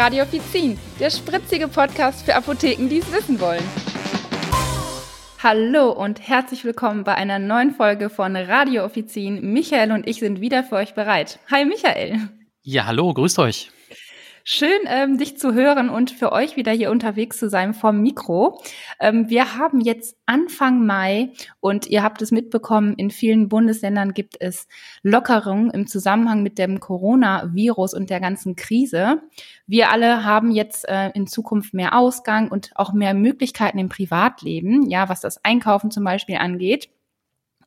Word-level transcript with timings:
Radio 0.00 0.22
Offizin, 0.22 0.78
der 0.98 1.10
spritzige 1.10 1.68
Podcast 1.68 2.24
für 2.24 2.34
Apotheken, 2.34 2.88
die 2.88 3.00
es 3.00 3.12
wissen 3.12 3.38
wollen. 3.38 3.62
Hallo 5.42 5.90
und 5.90 6.26
herzlich 6.26 6.64
willkommen 6.64 7.04
bei 7.04 7.14
einer 7.16 7.38
neuen 7.38 7.72
Folge 7.72 8.08
von 8.08 8.34
Radio 8.34 8.86
Offizin. 8.86 9.52
Michael 9.52 9.92
und 9.92 10.08
ich 10.08 10.20
sind 10.20 10.40
wieder 10.40 10.64
für 10.64 10.76
euch 10.76 10.94
bereit. 10.94 11.38
Hi 11.50 11.66
Michael. 11.66 12.30
Ja, 12.62 12.86
hallo, 12.86 13.12
grüßt 13.12 13.40
euch. 13.40 13.70
Schön, 14.44 14.80
ähm, 14.86 15.18
dich 15.18 15.38
zu 15.38 15.52
hören 15.52 15.90
und 15.90 16.10
für 16.10 16.32
euch 16.32 16.56
wieder 16.56 16.72
hier 16.72 16.90
unterwegs 16.90 17.38
zu 17.38 17.50
sein 17.50 17.74
vom 17.74 18.00
Mikro. 18.00 18.62
Ähm, 18.98 19.28
wir 19.28 19.56
haben 19.56 19.80
jetzt 19.80 20.16
Anfang 20.24 20.86
Mai 20.86 21.32
und 21.60 21.86
ihr 21.86 22.02
habt 22.02 22.22
es 22.22 22.30
mitbekommen, 22.30 22.94
in 22.96 23.10
vielen 23.10 23.48
Bundesländern 23.48 24.14
gibt 24.14 24.36
es 24.40 24.66
Lockerungen 25.02 25.70
im 25.70 25.86
Zusammenhang 25.86 26.42
mit 26.42 26.58
dem 26.58 26.80
Coronavirus 26.80 27.92
und 27.92 28.08
der 28.08 28.20
ganzen 28.20 28.56
Krise. 28.56 29.20
Wir 29.66 29.90
alle 29.90 30.24
haben 30.24 30.50
jetzt 30.52 30.88
äh, 30.88 31.10
in 31.10 31.26
Zukunft 31.26 31.74
mehr 31.74 31.94
Ausgang 31.94 32.50
und 32.50 32.70
auch 32.76 32.94
mehr 32.94 33.12
Möglichkeiten 33.12 33.78
im 33.78 33.90
Privatleben, 33.90 34.88
ja, 34.88 35.08
was 35.10 35.20
das 35.20 35.44
Einkaufen 35.44 35.90
zum 35.90 36.04
Beispiel 36.04 36.36
angeht. 36.36 36.88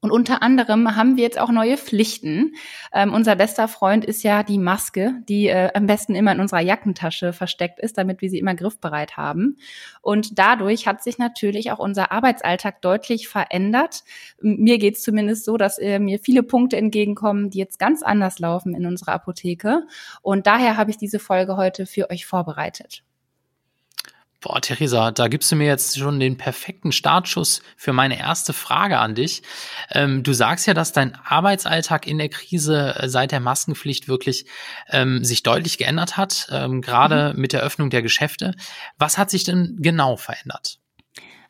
Und 0.04 0.12
unter 0.12 0.44
anderem 0.44 0.98
haben 0.98 1.16
wir 1.16 1.24
jetzt 1.24 1.40
auch 1.40 1.50
neue 1.50 1.78
Pflichten. 1.78 2.56
Ähm, 2.92 3.14
unser 3.14 3.38
bester 3.38 3.70
Freund 3.70 4.04
ist 4.04 4.22
ja 4.22 4.44
die 4.44 4.58
Maske, 4.58 5.14
die 5.30 5.48
äh, 5.48 5.70
am 5.74 5.88
besten 5.88 6.14
immer 6.14 6.34
in 6.34 6.42
unserer 6.42 6.60
Jackentasche 6.60 7.32
versteckt 7.32 7.80
ist, 7.80 7.98
damit 7.98 8.22
wir 8.22 8.30
sie 8.30 8.38
immer 8.38 8.54
griffbereit 8.54 9.16
haben. 9.16 9.56
Und 10.02 10.38
dadurch 10.38 10.88
hat 10.88 11.02
sich 11.02 11.20
natürlich 11.20 11.72
auch 11.72 11.80
unser 11.80 12.12
Arbeitsalltag 12.12 12.82
deutlich 12.82 13.30
verändert. 13.30 14.04
Mir 14.42 14.78
geht 14.78 14.96
es 14.96 15.04
zumindest 15.04 15.46
so, 15.46 15.56
dass 15.56 15.80
äh, 15.80 16.00
mir 16.00 16.20
viele 16.20 16.44
Punkte 16.44 16.76
entgegenkommen, 16.76 17.50
die 17.50 17.60
jetzt 17.60 17.80
ganz 17.80 18.04
anders 18.04 18.40
laufen 18.40 18.76
in 18.76 18.86
unserer 18.86 19.14
Apotheke. 19.14 19.84
Und 20.22 20.48
daher 20.48 20.76
habe 20.76 20.92
ich 20.92 20.98
diese 20.98 21.20
Folge 21.20 21.56
heute 21.56 21.86
für 21.86 22.10
euch 22.10 22.26
vorbereitet. 22.26 23.04
Boah, 24.44 24.60
Theresa, 24.60 25.12
da 25.12 25.30
gibst 25.30 25.50
du 25.54 25.56
mir 25.56 25.68
jetzt 25.68 25.98
schon 25.98 26.20
den 26.20 26.36
perfekten 26.36 26.92
Startschuss 26.92 27.62
für 27.78 27.94
meine 27.94 28.20
erste 28.20 28.52
Frage 28.52 29.00
an 29.00 29.16
dich. 29.16 29.42
Ähm, 29.90 30.22
du 30.22 30.34
sagst 30.34 30.68
ja, 30.68 30.74
dass 30.74 30.92
dein 30.92 31.16
Arbeitsalltag 31.16 32.06
in 32.06 32.18
der 32.18 32.28
Krise 32.28 32.94
äh, 33.00 33.08
seit 33.08 33.32
der 33.32 33.40
Maskenpflicht 33.40 34.10
wirklich 34.10 34.46
ähm, 34.90 35.24
sich 35.24 35.44
deutlich 35.44 35.78
geändert 35.78 36.18
hat, 36.18 36.50
ähm, 36.52 36.82
gerade 36.82 37.34
mhm. 37.34 37.40
mit 37.40 37.54
der 37.54 37.62
Öffnung 37.62 37.90
der 37.90 38.02
Geschäfte. 38.02 38.54
Was 38.98 39.18
hat 39.18 39.30
sich 39.30 39.46
denn 39.46 39.78
genau 39.80 40.18
verändert? 40.18 40.83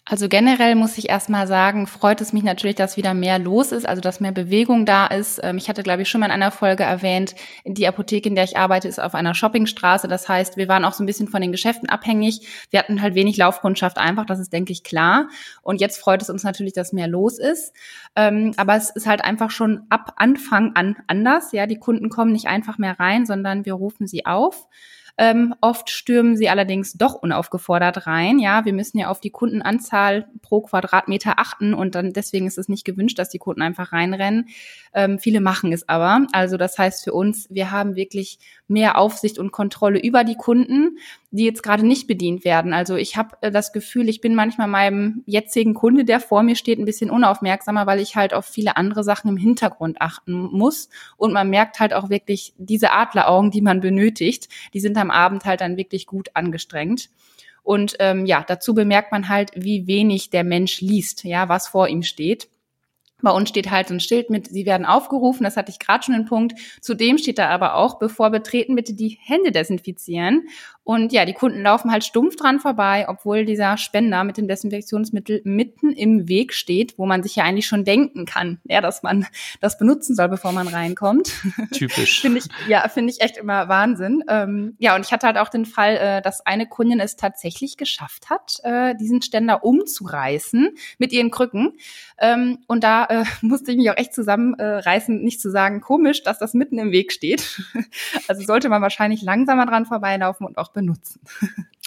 Also 0.05 0.27
generell 0.27 0.75
muss 0.75 0.97
ich 0.97 1.07
erstmal 1.07 1.47
sagen, 1.47 1.87
freut 1.87 2.19
es 2.19 2.33
mich 2.33 2.43
natürlich, 2.43 2.75
dass 2.75 2.97
wieder 2.97 3.13
mehr 3.13 3.39
los 3.39 3.71
ist, 3.71 3.87
also 3.87 4.01
dass 4.01 4.19
mehr 4.19 4.33
Bewegung 4.33 4.85
da 4.85 5.07
ist. 5.07 5.39
Ähm, 5.41 5.57
ich 5.57 5.69
hatte, 5.69 5.81
glaube 5.81 6.01
ich, 6.01 6.09
schon 6.09 6.19
mal 6.19 6.25
in 6.25 6.33
einer 6.33 6.51
Folge 6.51 6.83
erwähnt, 6.83 7.35
die 7.63 7.87
Apotheke, 7.87 8.27
in 8.27 8.35
der 8.35 8.43
ich 8.43 8.57
arbeite, 8.57 8.89
ist 8.89 8.99
auf 8.99 9.15
einer 9.15 9.33
Shoppingstraße. 9.33 10.09
Das 10.09 10.27
heißt, 10.27 10.57
wir 10.57 10.67
waren 10.67 10.83
auch 10.83 10.91
so 10.91 11.03
ein 11.03 11.05
bisschen 11.05 11.29
von 11.29 11.41
den 11.41 11.53
Geschäften 11.53 11.87
abhängig. 11.87 12.45
Wir 12.69 12.79
hatten 12.79 13.01
halt 13.01 13.15
wenig 13.15 13.37
Laufkundschaft 13.37 13.97
einfach, 13.97 14.25
das 14.25 14.39
ist, 14.39 14.51
denke 14.51 14.73
ich, 14.73 14.83
klar. 14.83 15.29
Und 15.61 15.79
jetzt 15.79 15.97
freut 15.97 16.21
es 16.21 16.29
uns 16.29 16.43
natürlich, 16.43 16.73
dass 16.73 16.91
mehr 16.91 17.07
los 17.07 17.39
ist. 17.39 17.73
Ähm, 18.17 18.53
aber 18.57 18.75
es 18.75 18.89
ist 18.89 19.07
halt 19.07 19.23
einfach 19.23 19.51
schon 19.51 19.83
ab 19.87 20.15
Anfang 20.17 20.75
an 20.75 20.97
anders. 21.07 21.53
Ja, 21.53 21.65
die 21.65 21.79
Kunden 21.79 22.09
kommen 22.09 22.33
nicht 22.33 22.47
einfach 22.47 22.77
mehr 22.77 22.99
rein, 22.99 23.25
sondern 23.25 23.65
wir 23.65 23.73
rufen 23.75 24.05
sie 24.05 24.25
auf. 24.25 24.67
Ähm, 25.17 25.53
oft 25.61 25.91
stürmen 25.91 26.35
sie 26.35 26.49
allerdings 26.49 26.93
doch 26.93 27.13
unaufgefordert 27.13 28.07
rein. 28.07 28.39
Ja, 28.39 28.65
wir 28.65 28.73
müssen 28.73 28.97
ja 28.97 29.09
auf 29.09 29.19
die 29.19 29.29
Kundenanzahl 29.29 30.27
pro 30.41 30.61
Quadratmeter 30.61 31.37
achten 31.37 31.73
und 31.75 31.93
dann 31.93 32.13
deswegen 32.13 32.47
ist 32.47 32.57
es 32.57 32.67
nicht 32.67 32.83
gewünscht, 32.83 33.19
dass 33.19 33.29
die 33.29 33.37
Kunden 33.37 33.61
einfach 33.61 33.91
reinrennen. 33.91 34.47
Ähm, 34.93 35.19
viele 35.19 35.39
machen 35.39 35.71
es 35.71 35.87
aber. 35.87 36.25
Also 36.31 36.57
das 36.57 36.77
heißt 36.79 37.03
für 37.03 37.13
uns, 37.13 37.47
wir 37.51 37.69
haben 37.69 37.95
wirklich 37.95 38.39
mehr 38.73 38.97
Aufsicht 38.97 39.39
und 39.39 39.51
Kontrolle 39.51 39.99
über 39.99 40.23
die 40.23 40.35
Kunden, 40.35 40.97
die 41.31 41.45
jetzt 41.45 41.63
gerade 41.63 41.85
nicht 41.85 42.07
bedient 42.07 42.43
werden. 42.43 42.73
Also 42.73 42.95
ich 42.95 43.15
habe 43.15 43.37
äh, 43.41 43.51
das 43.51 43.71
Gefühl, 43.71 44.09
ich 44.09 44.19
bin 44.19 44.35
manchmal 44.35 44.67
meinem 44.67 45.23
jetzigen 45.25 45.73
Kunde, 45.73 46.03
der 46.03 46.19
vor 46.19 46.43
mir 46.43 46.55
steht, 46.55 46.79
ein 46.79 46.85
bisschen 46.85 47.09
unaufmerksamer, 47.09 47.87
weil 47.87 47.99
ich 47.99 48.15
halt 48.15 48.33
auf 48.33 48.45
viele 48.45 48.75
andere 48.75 49.03
Sachen 49.03 49.29
im 49.29 49.37
Hintergrund 49.37 50.01
achten 50.01 50.33
muss. 50.33 50.89
Und 51.15 51.31
man 51.31 51.49
merkt 51.49 51.79
halt 51.79 51.93
auch 51.93 52.09
wirklich 52.09 52.53
diese 52.57 52.91
Adleraugen, 52.91 53.51
die 53.51 53.61
man 53.61 53.79
benötigt, 53.79 54.49
die 54.73 54.81
sind 54.81 54.97
am 54.97 55.11
Abend 55.11 55.45
halt 55.45 55.61
dann 55.61 55.77
wirklich 55.77 56.05
gut 56.05 56.29
angestrengt. 56.33 57.09
Und 57.63 57.95
ähm, 57.99 58.25
ja, 58.25 58.43
dazu 58.45 58.73
bemerkt 58.73 59.11
man 59.11 59.29
halt, 59.29 59.51
wie 59.55 59.87
wenig 59.87 60.29
der 60.29 60.43
Mensch 60.43 60.81
liest, 60.81 61.23
ja, 61.23 61.47
was 61.47 61.69
vor 61.69 61.87
ihm 61.87 62.03
steht. 62.03 62.49
Bei 63.23 63.31
uns 63.31 63.49
steht 63.49 63.71
halt 63.71 63.87
so 63.87 63.95
ein 63.95 63.99
Schild 63.99 64.29
mit, 64.29 64.47
Sie 64.47 64.65
werden 64.65 64.85
aufgerufen, 64.85 65.43
das 65.43 65.57
hatte 65.57 65.71
ich 65.71 65.79
gerade 65.79 66.03
schon 66.03 66.13
einen 66.13 66.25
Punkt. 66.25 66.59
Zudem 66.81 67.17
steht 67.17 67.39
da 67.39 67.49
aber 67.49 67.75
auch, 67.75 67.97
bevor 67.97 68.29
betreten, 68.29 68.75
bitte 68.75 68.93
die 68.93 69.17
Hände 69.21 69.51
desinfizieren. 69.51 70.47
Und 70.85 71.13
ja, 71.13 71.23
die 71.23 71.33
Kunden 71.33 71.61
laufen 71.61 71.91
halt 71.91 72.03
stumpf 72.03 72.35
dran 72.35 72.59
vorbei, 72.59 73.05
obwohl 73.07 73.45
dieser 73.45 73.77
Spender 73.77 74.25
mit 74.25 74.37
dem 74.37 74.49
Desinfektionsmittel 74.49 75.41
mitten 75.45 75.93
im 75.93 76.27
Weg 76.27 76.53
steht, 76.53 76.97
wo 76.97 77.05
man 77.05 77.23
sich 77.23 77.37
ja 77.37 77.45
eigentlich 77.45 77.67
schon 77.67 77.85
denken 77.85 78.25
kann, 78.25 78.59
ja, 78.65 78.81
dass 78.81 79.01
man 79.01 79.25
das 79.61 79.77
benutzen 79.77 80.13
soll, 80.13 80.27
bevor 80.27 80.51
man 80.51 80.67
reinkommt. 80.67 81.31
Typisch. 81.71 82.19
finde 82.19 82.39
ich, 82.39 82.45
ja, 82.67 82.87
finde 82.89 83.13
ich 83.13 83.21
echt 83.21 83.37
immer 83.37 83.69
Wahnsinn. 83.69 84.25
Ähm, 84.27 84.75
ja, 84.77 84.95
und 84.95 85.05
ich 85.05 85.13
hatte 85.13 85.25
halt 85.25 85.37
auch 85.37 85.47
den 85.47 85.65
Fall, 85.65 85.95
äh, 85.95 86.21
dass 86.21 86.45
eine 86.45 86.67
Kundin 86.67 86.99
es 86.99 87.15
tatsächlich 87.15 87.77
geschafft 87.77 88.29
hat, 88.29 88.57
äh, 88.63 88.93
diesen 88.95 89.21
Ständer 89.21 89.63
umzureißen 89.63 90.75
mit 90.97 91.13
ihren 91.13 91.31
Krücken. 91.31 91.77
Ähm, 92.19 92.59
und 92.67 92.83
da 92.83 93.05
äh, 93.13 93.25
musste 93.41 93.71
ich 93.71 93.77
mich 93.77 93.89
auch 93.91 93.97
echt 93.97 94.13
zusammenreißen, 94.13 95.21
nicht 95.21 95.41
zu 95.41 95.51
sagen, 95.51 95.81
komisch, 95.81 96.23
dass 96.23 96.39
das 96.39 96.53
mitten 96.53 96.79
im 96.79 96.91
Weg 96.91 97.11
steht. 97.11 97.61
also 98.27 98.43
sollte 98.43 98.69
man 98.69 98.81
wahrscheinlich 98.81 99.21
langsamer 99.21 99.65
dran 99.65 99.85
vorbeilaufen 99.85 100.47
und 100.47 100.57
auch 100.57 100.71
benutzen. 100.71 101.19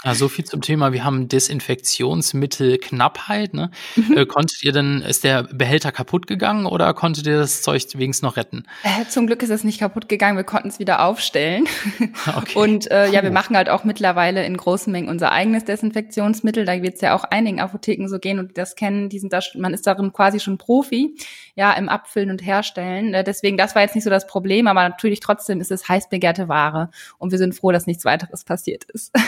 Also 0.07 0.29
viel 0.29 0.45
zum 0.45 0.61
Thema, 0.61 0.93
wir 0.93 1.03
haben 1.03 1.27
Desinfektionsmittelknappheit. 1.27 3.55
Ne? 3.55 3.73
Mhm. 3.97 4.17
Äh, 4.17 4.27
konntet 4.27 4.63
ihr 4.63 4.71
denn, 4.71 5.03
ist 5.03 5.25
der 5.25 5.43
Behälter 5.43 5.91
kaputt 5.91 6.29
gegangen 6.29 6.67
oder 6.67 6.95
konntet 6.95 7.27
ihr 7.27 7.39
das 7.39 7.63
Zeug 7.63 7.83
wenigstens 7.95 8.23
noch 8.23 8.37
retten? 8.37 8.63
Äh, 8.85 9.07
zum 9.09 9.27
Glück 9.27 9.43
ist 9.43 9.51
es 9.51 9.65
nicht 9.65 9.81
kaputt 9.81 10.09
gegangen, 10.09 10.37
wir 10.37 10.45
konnten 10.45 10.69
es 10.69 10.79
wieder 10.79 11.05
aufstellen. 11.05 11.65
Okay. 12.37 12.59
Und 12.59 12.91
äh, 12.91 13.09
ja, 13.11 13.23
wir 13.23 13.31
machen 13.31 13.57
halt 13.57 13.71
auch 13.71 13.85
mittlerweile 13.85 14.45
in 14.45 14.57
großen 14.57 14.93
Mengen 14.93 15.09
unser 15.09 15.33
eigenes 15.33 15.65
Desinfektionsmittel. 15.65 16.65
Da 16.65 16.83
wird 16.83 16.97
es 16.97 17.01
ja 17.01 17.15
auch 17.15 17.25
einigen 17.25 17.61
Apotheken 17.61 18.09
so 18.09 18.19
gehen 18.19 18.39
und 18.39 18.59
das 18.59 18.75
kennen, 18.75 19.09
die 19.09 19.19
sind 19.19 19.33
da, 19.33 19.41
man 19.55 19.73
ist 19.73 19.87
darin 19.87 20.13
quasi 20.13 20.41
schon 20.41 20.59
Profi, 20.59 21.17
ja, 21.55 21.73
im 21.73 21.89
Abfüllen 21.89 22.31
und 22.31 22.45
Herstellen. 22.45 23.15
Äh, 23.15 23.25
deswegen, 23.25 23.57
das 23.57 23.75
war 23.75 23.83
jetzt 23.83 23.95
nicht 23.95 24.05
so 24.05 24.11
das 24.11 24.27
Problem, 24.27 24.67
aber 24.67 24.89
natürlich 24.89 25.21
trotzdem 25.21 25.61
ist 25.61 25.71
es 25.71 25.89
heiß 25.89 26.09
begehrte 26.09 26.49
Ware 26.49 26.91
und 27.19 27.31
wir 27.31 27.39
sind 27.39 27.55
froh, 27.55 27.73
dass 27.73 27.87
nichts 27.87 28.05
weiteres 28.05 28.45
passiert 28.45 28.85
ist. 28.85 29.13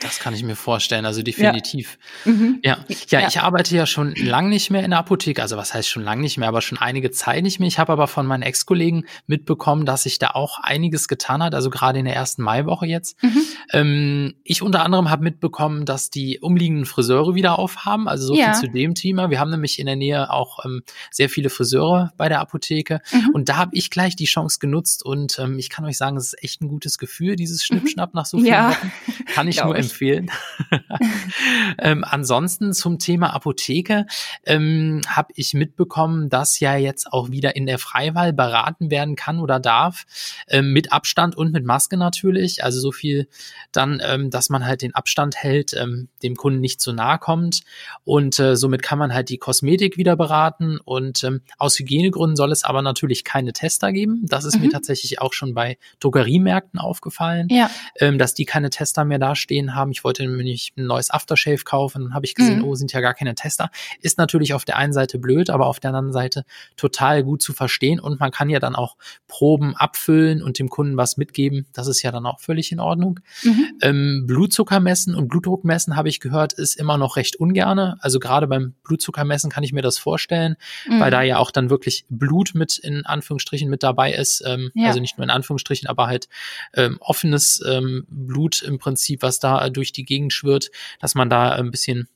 Das 0.00 0.18
kann 0.18 0.32
ich 0.32 0.42
mir 0.42 0.56
vorstellen, 0.56 1.04
also 1.04 1.22
definitiv. 1.22 1.98
Ja. 2.24 2.32
Mhm. 2.32 2.58
Ja. 2.64 2.78
ja, 3.10 3.28
ich 3.28 3.40
arbeite 3.40 3.76
ja 3.76 3.84
schon 3.84 4.14
lang 4.14 4.48
nicht 4.48 4.70
mehr 4.70 4.82
in 4.82 4.90
der 4.90 4.98
Apotheke, 4.98 5.42
also 5.42 5.58
was 5.58 5.74
heißt 5.74 5.88
schon 5.88 6.02
lang 6.02 6.20
nicht 6.20 6.38
mehr, 6.38 6.48
aber 6.48 6.62
schon 6.62 6.78
einige 6.78 7.10
Zeit 7.10 7.42
nicht 7.42 7.60
mehr. 7.60 7.68
Ich 7.68 7.78
habe 7.78 7.92
aber 7.92 8.08
von 8.08 8.26
meinen 8.26 8.42
Ex-Kollegen 8.42 9.04
mitbekommen, 9.26 9.84
dass 9.84 10.04
sich 10.04 10.18
da 10.18 10.30
auch 10.30 10.58
einiges 10.58 11.06
getan 11.06 11.42
hat, 11.42 11.54
also 11.54 11.68
gerade 11.68 11.98
in 11.98 12.06
der 12.06 12.14
ersten 12.14 12.42
Maiwoche 12.42 12.86
jetzt. 12.86 13.22
Mhm. 13.22 13.42
Ähm, 13.72 14.34
ich 14.42 14.62
unter 14.62 14.84
anderem 14.84 15.10
habe 15.10 15.22
mitbekommen, 15.22 15.84
dass 15.84 16.08
die 16.08 16.38
umliegenden 16.40 16.86
Friseure 16.86 17.34
wieder 17.34 17.58
aufhaben, 17.58 18.08
also 18.08 18.28
so 18.28 18.34
ja. 18.34 18.54
viel 18.54 18.68
zu 18.68 18.72
dem 18.72 18.94
Thema. 18.94 19.28
Wir 19.28 19.38
haben 19.38 19.50
nämlich 19.50 19.78
in 19.78 19.84
der 19.84 19.96
Nähe 19.96 20.30
auch 20.30 20.64
ähm, 20.64 20.82
sehr 21.10 21.28
viele 21.28 21.50
Friseure 21.50 22.10
bei 22.16 22.30
der 22.30 22.40
Apotheke 22.40 23.02
mhm. 23.12 23.30
und 23.34 23.50
da 23.50 23.56
habe 23.56 23.72
ich 23.74 23.90
gleich 23.90 24.16
die 24.16 24.24
Chance 24.24 24.60
genutzt 24.60 25.04
und 25.04 25.38
ähm, 25.38 25.58
ich 25.58 25.68
kann 25.68 25.84
euch 25.84 25.98
sagen, 25.98 26.16
es 26.16 26.32
ist 26.32 26.42
echt 26.42 26.62
ein 26.62 26.68
gutes 26.68 26.96
Gefühl, 26.96 27.36
dieses 27.36 27.60
mhm. 27.60 27.76
Schnippschnapp 27.76 28.14
nach 28.14 28.24
so 28.24 28.38
vielen 28.38 28.70
Wochen. 28.70 28.92
Kann 29.26 29.46
ich 29.48 29.62
nur 29.62 29.76
empfehlen 29.76 29.89
empfehlen. 29.90 30.30
ähm, 31.78 32.04
ansonsten 32.06 32.72
zum 32.72 32.98
Thema 32.98 33.34
Apotheke 33.34 34.06
ähm, 34.44 35.00
habe 35.06 35.32
ich 35.34 35.54
mitbekommen, 35.54 36.28
dass 36.28 36.60
ja 36.60 36.76
jetzt 36.76 37.12
auch 37.12 37.30
wieder 37.30 37.56
in 37.56 37.66
der 37.66 37.78
Freiwahl 37.78 38.32
beraten 38.32 38.90
werden 38.90 39.16
kann 39.16 39.40
oder 39.40 39.60
darf, 39.60 40.04
ähm, 40.48 40.72
mit 40.72 40.92
Abstand 40.92 41.36
und 41.36 41.52
mit 41.52 41.64
Maske 41.64 41.96
natürlich. 41.96 42.64
Also 42.64 42.80
so 42.80 42.92
viel 42.92 43.28
dann, 43.72 44.00
ähm, 44.04 44.30
dass 44.30 44.48
man 44.48 44.64
halt 44.64 44.82
den 44.82 44.94
Abstand 44.94 45.36
hält, 45.36 45.74
ähm, 45.74 46.08
dem 46.22 46.36
Kunden 46.36 46.60
nicht 46.60 46.80
zu 46.80 46.92
nahe 46.92 47.18
kommt. 47.18 47.62
Und 48.04 48.38
äh, 48.38 48.56
somit 48.56 48.82
kann 48.82 48.98
man 48.98 49.12
halt 49.12 49.28
die 49.28 49.38
Kosmetik 49.38 49.96
wieder 49.96 50.16
beraten. 50.16 50.78
Und 50.84 51.24
ähm, 51.24 51.42
aus 51.58 51.78
Hygienegründen 51.78 52.36
soll 52.36 52.52
es 52.52 52.64
aber 52.64 52.82
natürlich 52.82 53.24
keine 53.24 53.52
Tester 53.52 53.92
geben. 53.92 54.24
Das 54.26 54.44
ist 54.44 54.56
mhm. 54.56 54.66
mir 54.66 54.70
tatsächlich 54.70 55.20
auch 55.20 55.32
schon 55.32 55.54
bei 55.54 55.78
Drogeriemärkten 56.00 56.78
aufgefallen, 56.78 57.48
ja. 57.50 57.70
ähm, 57.98 58.18
dass 58.18 58.34
die 58.34 58.44
keine 58.44 58.70
Tester 58.70 59.04
mehr 59.04 59.18
dastehen 59.18 59.74
haben 59.74 59.79
haben. 59.80 59.90
Ich 59.90 60.04
wollte 60.04 60.22
nämlich 60.22 60.72
ein 60.76 60.86
neues 60.86 61.10
Aftershave 61.10 61.64
kaufen. 61.64 62.04
Dann 62.04 62.14
habe 62.14 62.26
ich 62.26 62.34
gesehen, 62.34 62.58
mhm. 62.58 62.64
oh, 62.64 62.74
sind 62.74 62.92
ja 62.92 63.00
gar 63.00 63.14
keine 63.14 63.34
Tester. 63.34 63.70
Ist 64.00 64.18
natürlich 64.18 64.54
auf 64.54 64.64
der 64.64 64.76
einen 64.76 64.92
Seite 64.92 65.18
blöd, 65.18 65.50
aber 65.50 65.66
auf 65.66 65.80
der 65.80 65.90
anderen 65.90 66.12
Seite 66.12 66.44
total 66.76 67.24
gut 67.24 67.42
zu 67.42 67.52
verstehen. 67.52 67.98
Und 67.98 68.20
man 68.20 68.30
kann 68.30 68.50
ja 68.50 68.60
dann 68.60 68.76
auch 68.76 68.96
Proben 69.26 69.74
abfüllen 69.74 70.42
und 70.42 70.58
dem 70.58 70.68
Kunden 70.68 70.96
was 70.96 71.16
mitgeben. 71.16 71.66
Das 71.72 71.86
ist 71.86 72.02
ja 72.02 72.12
dann 72.12 72.26
auch 72.26 72.40
völlig 72.40 72.70
in 72.72 72.80
Ordnung. 72.80 73.20
Mhm. 73.42 73.66
Ähm, 73.80 74.24
Blutzucker 74.26 74.80
messen 74.80 75.14
und 75.14 75.28
Blutdruck 75.28 75.64
messen, 75.64 75.96
habe 75.96 76.08
ich 76.08 76.20
gehört, 76.20 76.52
ist 76.52 76.76
immer 76.76 76.98
noch 76.98 77.16
recht 77.16 77.36
ungerne. 77.36 77.96
Also 78.00 78.20
gerade 78.20 78.46
beim 78.46 78.74
Blutzucker 78.84 79.24
messen 79.24 79.50
kann 79.50 79.64
ich 79.64 79.72
mir 79.72 79.82
das 79.82 79.98
vorstellen, 79.98 80.56
mhm. 80.86 81.00
weil 81.00 81.10
da 81.10 81.22
ja 81.22 81.38
auch 81.38 81.50
dann 81.50 81.70
wirklich 81.70 82.04
Blut 82.08 82.52
mit 82.54 82.78
in 82.78 83.06
Anführungsstrichen 83.06 83.70
mit 83.70 83.82
dabei 83.82 84.12
ist. 84.12 84.42
Ähm, 84.46 84.70
ja. 84.74 84.88
Also 84.88 85.00
nicht 85.00 85.18
nur 85.18 85.24
in 85.24 85.30
Anführungsstrichen, 85.30 85.88
aber 85.88 86.06
halt 86.06 86.28
ähm, 86.74 86.98
offenes 87.00 87.62
ähm, 87.66 88.04
Blut 88.08 88.62
im 88.62 88.78
Prinzip, 88.78 89.22
was 89.22 89.38
da 89.38 89.69
durch 89.72 89.92
die 89.92 90.04
Gegend 90.04 90.32
schwirrt, 90.32 90.70
dass 91.00 91.14
man 91.14 91.30
da 91.30 91.50
ein 91.50 91.70
bisschen 91.70 92.08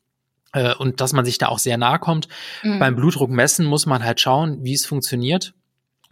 äh, 0.52 0.74
und 0.74 1.00
dass 1.00 1.12
man 1.12 1.24
sich 1.24 1.38
da 1.38 1.48
auch 1.48 1.58
sehr 1.58 1.76
nahe 1.76 1.98
kommt. 1.98 2.28
Mhm. 2.62 2.78
Beim 2.78 2.96
Blutdruck 2.96 3.30
messen 3.30 3.66
muss 3.66 3.86
man 3.86 4.04
halt 4.04 4.20
schauen, 4.20 4.64
wie 4.64 4.74
es 4.74 4.86
funktioniert. 4.86 5.54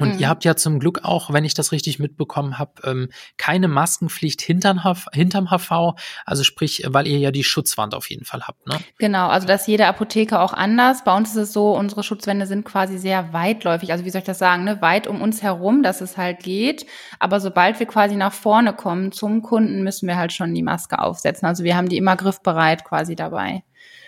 Und 0.03 0.15
mhm. 0.15 0.19
ihr 0.19 0.29
habt 0.29 0.45
ja 0.45 0.57
zum 0.57 0.81
Glück 0.81 1.05
auch, 1.05 1.33
wenn 1.33 1.45
ich 1.45 1.55
das 1.55 1.71
richtig 1.71 2.01
mitbekommen 2.01 2.59
habe, 2.59 2.73
ähm, 2.85 3.09
keine 3.37 3.69
Maskenpflicht 3.69 4.43
hinterm, 4.43 4.81
hinterm 5.13 5.49
HV, 5.49 5.95
also 6.27 6.43
sprich, 6.43 6.83
weil 6.89 7.07
ihr 7.07 7.19
ja 7.19 7.31
die 7.31 7.45
Schutzwand 7.45 7.95
auf 7.95 8.11
jeden 8.11 8.25
Fall 8.25 8.43
habt, 8.43 8.67
ne? 8.67 8.79
Genau, 8.99 9.29
also 9.29 9.47
das 9.47 9.63
ist 9.63 9.67
jede 9.69 9.87
Apotheke 9.87 10.41
auch 10.41 10.53
anders. 10.53 11.05
Bei 11.05 11.17
uns 11.17 11.31
ist 11.31 11.37
es 11.37 11.53
so, 11.53 11.77
unsere 11.77 12.03
Schutzwände 12.03 12.47
sind 12.47 12.65
quasi 12.65 12.99
sehr 12.99 13.33
weitläufig, 13.33 13.93
also 13.93 14.05
wie 14.05 14.11
soll 14.11 14.21
ich 14.21 14.27
das 14.27 14.41
sagen, 14.41 14.65
ne? 14.65 14.83
weit 14.83 15.07
um 15.07 15.23
uns 15.23 15.41
herum, 15.41 15.85
dass 15.85 16.01
es 16.01 16.17
halt 16.17 16.41
geht. 16.41 16.85
Aber 17.21 17.39
sobald 17.39 17.79
wir 17.79 17.87
quasi 17.87 18.17
nach 18.17 18.33
vorne 18.33 18.73
kommen 18.73 19.13
zum 19.13 19.43
Kunden, 19.43 19.85
müssen 19.85 20.09
wir 20.09 20.17
halt 20.17 20.33
schon 20.33 20.53
die 20.53 20.65
Maske 20.65 20.99
aufsetzen. 20.99 21.47
Also 21.47 21.63
wir 21.63 21.77
haben 21.77 21.89
die 21.89 21.97
immer 21.97 22.17
griffbereit 22.17 22.85
quasi 22.85 23.15
dabei. 23.15 23.63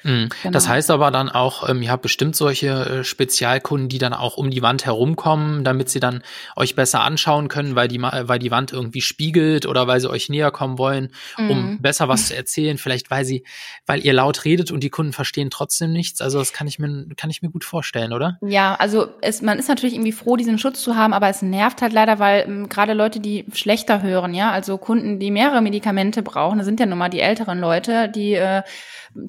Mhm. 0.05 0.29
Genau. 0.43 0.53
Das 0.53 0.69
heißt 0.69 0.91
aber 0.91 1.11
dann 1.11 1.29
auch, 1.29 1.69
ähm, 1.69 1.83
ihr 1.83 1.91
habt 1.91 2.03
bestimmt 2.03 2.37
solche 2.37 2.69
äh, 2.69 3.05
Spezialkunden, 3.05 3.89
die 3.89 3.99
dann 3.99 4.13
auch 4.13 4.37
um 4.37 4.51
die 4.51 4.63
Wand 4.63 4.85
herumkommen, 4.85 5.65
damit 5.65 5.89
sie 5.89 6.01
dann 6.01 6.23
euch 6.57 6.77
besser 6.77 7.03
anschauen 7.03 7.49
können, 7.49 7.75
weil 7.75 7.89
die, 7.89 8.01
weil 8.01 8.39
die 8.39 8.51
Wand 8.51 8.73
irgendwie 8.73 9.01
spiegelt 9.01 9.67
oder 9.67 9.87
weil 9.87 10.01
sie 10.01 10.11
euch 10.11 10.29
näher 10.29 10.51
kommen 10.51 10.79
wollen, 10.79 11.09
um 11.39 11.73
mhm. 11.73 11.83
besser 11.83 12.09
was 12.09 12.29
zu 12.29 12.37
erzählen. 12.37 12.79
Vielleicht 12.79 13.11
weil 13.11 13.25
sie, 13.25 13.45
weil 13.87 14.05
ihr 14.05 14.13
laut 14.13 14.45
redet 14.45 14.71
und 14.71 14.81
die 14.81 14.91
Kunden 14.91 15.13
verstehen 15.13 15.51
trotzdem 15.51 15.93
nichts. 15.93 16.21
Also 16.21 16.39
das 16.39 16.53
kann 16.53 16.67
ich 16.67 16.79
mir, 16.79 17.07
kann 17.17 17.31
ich 17.31 17.43
mir 17.43 17.51
gut 17.51 17.65
vorstellen, 17.65 18.13
oder? 18.13 18.39
Ja, 18.43 18.75
also 18.75 19.09
es, 19.23 19.41
man 19.43 19.59
ist 19.59 19.69
natürlich 19.69 19.95
irgendwie 19.95 20.13
froh, 20.13 20.37
diesen 20.37 20.59
Schutz 20.59 20.83
zu 20.83 20.97
haben, 20.97 21.15
aber 21.15 21.29
es 21.29 21.41
nervt 21.43 21.81
halt 21.81 21.93
leider, 21.93 22.19
weil 22.19 22.45
ähm, 22.47 22.69
gerade 22.69 22.93
Leute, 22.93 23.21
die 23.21 23.47
schlechter 23.53 24.03
hören, 24.03 24.35
ja, 24.35 24.51
also 24.51 24.77
Kunden, 24.77 25.19
die 25.19 25.31
mehrere 25.31 25.63
Medikamente 25.63 26.23
brauchen, 26.23 26.59
das 26.59 26.67
sind 26.67 26.81
ja 26.81 26.87
nun 26.87 26.99
mal 26.99 27.09
die 27.09 27.21
älteren 27.21 27.59
Leute, 27.59 28.09
die 28.09 28.35
äh, 28.35 28.63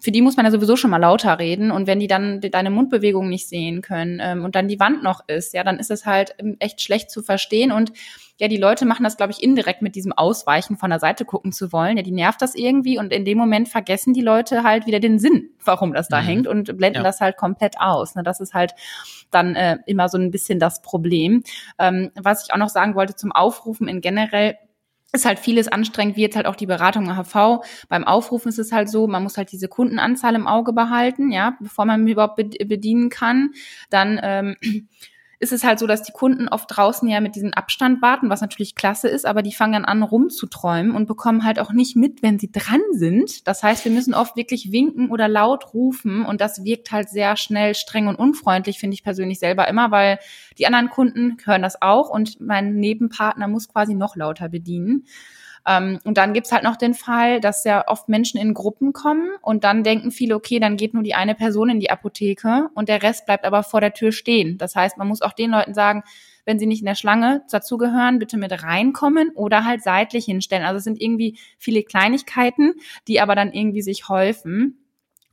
für 0.01 0.11
die 0.11 0.21
muss 0.21 0.35
man 0.35 0.45
ja 0.45 0.51
sowieso 0.51 0.64
schon 0.75 0.89
mal 0.89 0.97
lauter 0.97 1.37
reden. 1.37 1.71
Und 1.71 1.85
wenn 1.87 1.99
die 1.99 2.07
dann 2.07 2.41
deine 2.41 2.69
Mundbewegung 2.69 3.29
nicht 3.29 3.47
sehen 3.47 3.81
können 3.81 4.19
ähm, 4.21 4.43
und 4.43 4.55
dann 4.55 4.67
die 4.67 4.79
Wand 4.79 5.03
noch 5.03 5.21
ist, 5.27 5.53
ja, 5.53 5.63
dann 5.63 5.77
ist 5.77 5.91
es 5.91 6.05
halt 6.05 6.35
ähm, 6.39 6.57
echt 6.59 6.81
schlecht 6.81 7.11
zu 7.11 7.21
verstehen. 7.21 7.71
Und 7.71 7.91
ja, 8.37 8.47
die 8.49 8.57
Leute 8.57 8.85
machen 8.85 9.03
das, 9.03 9.15
glaube 9.15 9.31
ich, 9.31 9.41
indirekt 9.41 9.81
mit 9.81 9.95
diesem 9.95 10.11
Ausweichen 10.11 10.75
von 10.75 10.89
der 10.89 10.99
Seite 10.99 11.23
gucken 11.23 11.51
zu 11.51 11.71
wollen. 11.71 11.95
Ja, 11.95 12.03
die 12.03 12.11
nervt 12.11 12.41
das 12.41 12.55
irgendwie 12.55 12.97
und 12.97 13.13
in 13.13 13.23
dem 13.23 13.37
Moment 13.37 13.69
vergessen 13.69 14.13
die 14.13 14.21
Leute 14.21 14.63
halt 14.63 14.87
wieder 14.87 14.99
den 14.99 15.19
Sinn, 15.19 15.51
warum 15.63 15.93
das 15.93 16.09
da 16.09 16.21
mhm. 16.21 16.25
hängt 16.25 16.47
und 16.47 16.77
blenden 16.77 16.97
ja. 16.97 17.03
das 17.03 17.21
halt 17.21 17.37
komplett 17.37 17.79
aus. 17.79 18.15
Ne, 18.15 18.23
das 18.23 18.41
ist 18.41 18.53
halt 18.53 18.73
dann 19.31 19.55
äh, 19.55 19.77
immer 19.85 20.09
so 20.09 20.17
ein 20.17 20.31
bisschen 20.31 20.59
das 20.59 20.81
Problem. 20.81 21.43
Ähm, 21.79 22.11
was 22.15 22.45
ich 22.45 22.53
auch 22.53 22.57
noch 22.57 22.69
sagen 22.69 22.95
wollte 22.95 23.15
zum 23.15 23.31
Aufrufen 23.31 23.87
in 23.87 24.01
generell, 24.01 24.57
ist 25.13 25.25
halt 25.25 25.39
vieles 25.39 25.67
anstrengend, 25.67 26.17
wie 26.17 26.21
jetzt 26.21 26.35
halt 26.35 26.45
auch 26.45 26.55
die 26.55 26.65
Beratung 26.65 27.07
HV. 27.15 27.63
Beim 27.89 28.03
Aufrufen 28.03 28.49
ist 28.49 28.59
es 28.59 28.71
halt 28.71 28.89
so, 28.89 29.07
man 29.07 29.23
muss 29.23 29.37
halt 29.37 29.51
diese 29.51 29.67
Kundenanzahl 29.67 30.35
im 30.35 30.47
Auge 30.47 30.73
behalten, 30.73 31.31
ja, 31.31 31.57
bevor 31.61 31.85
man 31.85 32.07
überhaupt 32.07 32.35
bedienen 32.35 33.09
kann. 33.09 33.51
Dann 33.89 34.19
ähm, 34.21 34.55
ist 35.45 35.51
es 35.51 35.63
halt 35.63 35.77
so, 35.77 35.85
dass 35.85 36.01
die 36.01 36.11
Kunden 36.11 36.47
oft 36.47 36.65
draußen 36.75 37.07
ja 37.07 37.21
mit 37.21 37.35
diesem 37.35 37.53
Abstand 37.53 38.01
warten, 38.01 38.31
was 38.31 38.41
natürlich 38.41 38.73
klasse 38.73 39.07
ist, 39.07 39.27
aber 39.27 39.43
die 39.43 39.53
fangen 39.53 39.73
dann 39.73 39.85
an 39.85 40.01
rumzuträumen 40.01 40.95
und 40.95 41.05
bekommen 41.05 41.43
halt 41.43 41.59
auch 41.59 41.71
nicht 41.71 41.95
mit, 41.95 42.23
wenn 42.23 42.39
sie 42.39 42.51
dran 42.51 42.81
sind. 42.93 43.47
Das 43.47 43.61
heißt, 43.61 43.85
wir 43.85 43.91
müssen 43.91 44.15
oft 44.15 44.35
wirklich 44.35 44.71
winken 44.71 45.11
oder 45.11 45.27
laut 45.27 45.75
rufen 45.75 46.25
und 46.25 46.41
das 46.41 46.63
wirkt 46.63 46.91
halt 46.91 47.09
sehr 47.09 47.37
schnell 47.37 47.75
streng 47.75 48.07
und 48.07 48.15
unfreundlich, 48.15 48.79
finde 48.79 48.95
ich 48.95 49.03
persönlich 49.03 49.37
selber 49.37 49.67
immer, 49.67 49.91
weil 49.91 50.17
die 50.57 50.65
anderen 50.65 50.89
Kunden 50.89 51.37
hören 51.45 51.61
das 51.61 51.79
auch 51.79 52.09
und 52.09 52.41
mein 52.41 52.73
Nebenpartner 52.73 53.47
muss 53.47 53.69
quasi 53.69 53.93
noch 53.93 54.15
lauter 54.15 54.49
bedienen. 54.49 55.05
Ähm, 55.67 55.99
und 56.03 56.17
dann 56.17 56.33
gibt's 56.33 56.51
halt 56.51 56.63
noch 56.63 56.75
den 56.75 56.93
Fall, 56.93 57.39
dass 57.39 57.63
ja 57.63 57.87
oft 57.87 58.07
Menschen 58.09 58.39
in 58.39 58.53
Gruppen 58.53 58.93
kommen 58.93 59.29
und 59.41 59.63
dann 59.63 59.83
denken 59.83 60.11
viele, 60.11 60.35
okay, 60.35 60.59
dann 60.59 60.77
geht 60.77 60.93
nur 60.93 61.03
die 61.03 61.15
eine 61.15 61.35
Person 61.35 61.69
in 61.69 61.79
die 61.79 61.89
Apotheke 61.89 62.69
und 62.75 62.89
der 62.89 63.01
Rest 63.01 63.25
bleibt 63.25 63.45
aber 63.45 63.63
vor 63.63 63.81
der 63.81 63.93
Tür 63.93 64.11
stehen. 64.11 64.57
Das 64.57 64.75
heißt, 64.75 64.97
man 64.97 65.07
muss 65.07 65.21
auch 65.21 65.33
den 65.33 65.51
Leuten 65.51 65.73
sagen, 65.73 66.03
wenn 66.45 66.59
sie 66.59 66.67
nicht 66.67 66.81
in 66.81 66.85
der 66.85 66.95
Schlange 66.95 67.43
dazugehören, 67.49 68.19
bitte 68.19 68.37
mit 68.37 68.63
reinkommen 68.63 69.31
oder 69.33 69.65
halt 69.65 69.81
seitlich 69.81 70.25
hinstellen. 70.25 70.63
Also 70.63 70.77
es 70.77 70.83
sind 70.83 71.01
irgendwie 71.01 71.37
viele 71.57 71.83
Kleinigkeiten, 71.83 72.75
die 73.07 73.19
aber 73.19 73.35
dann 73.35 73.51
irgendwie 73.51 73.81
sich 73.81 74.07
häufen. 74.07 74.84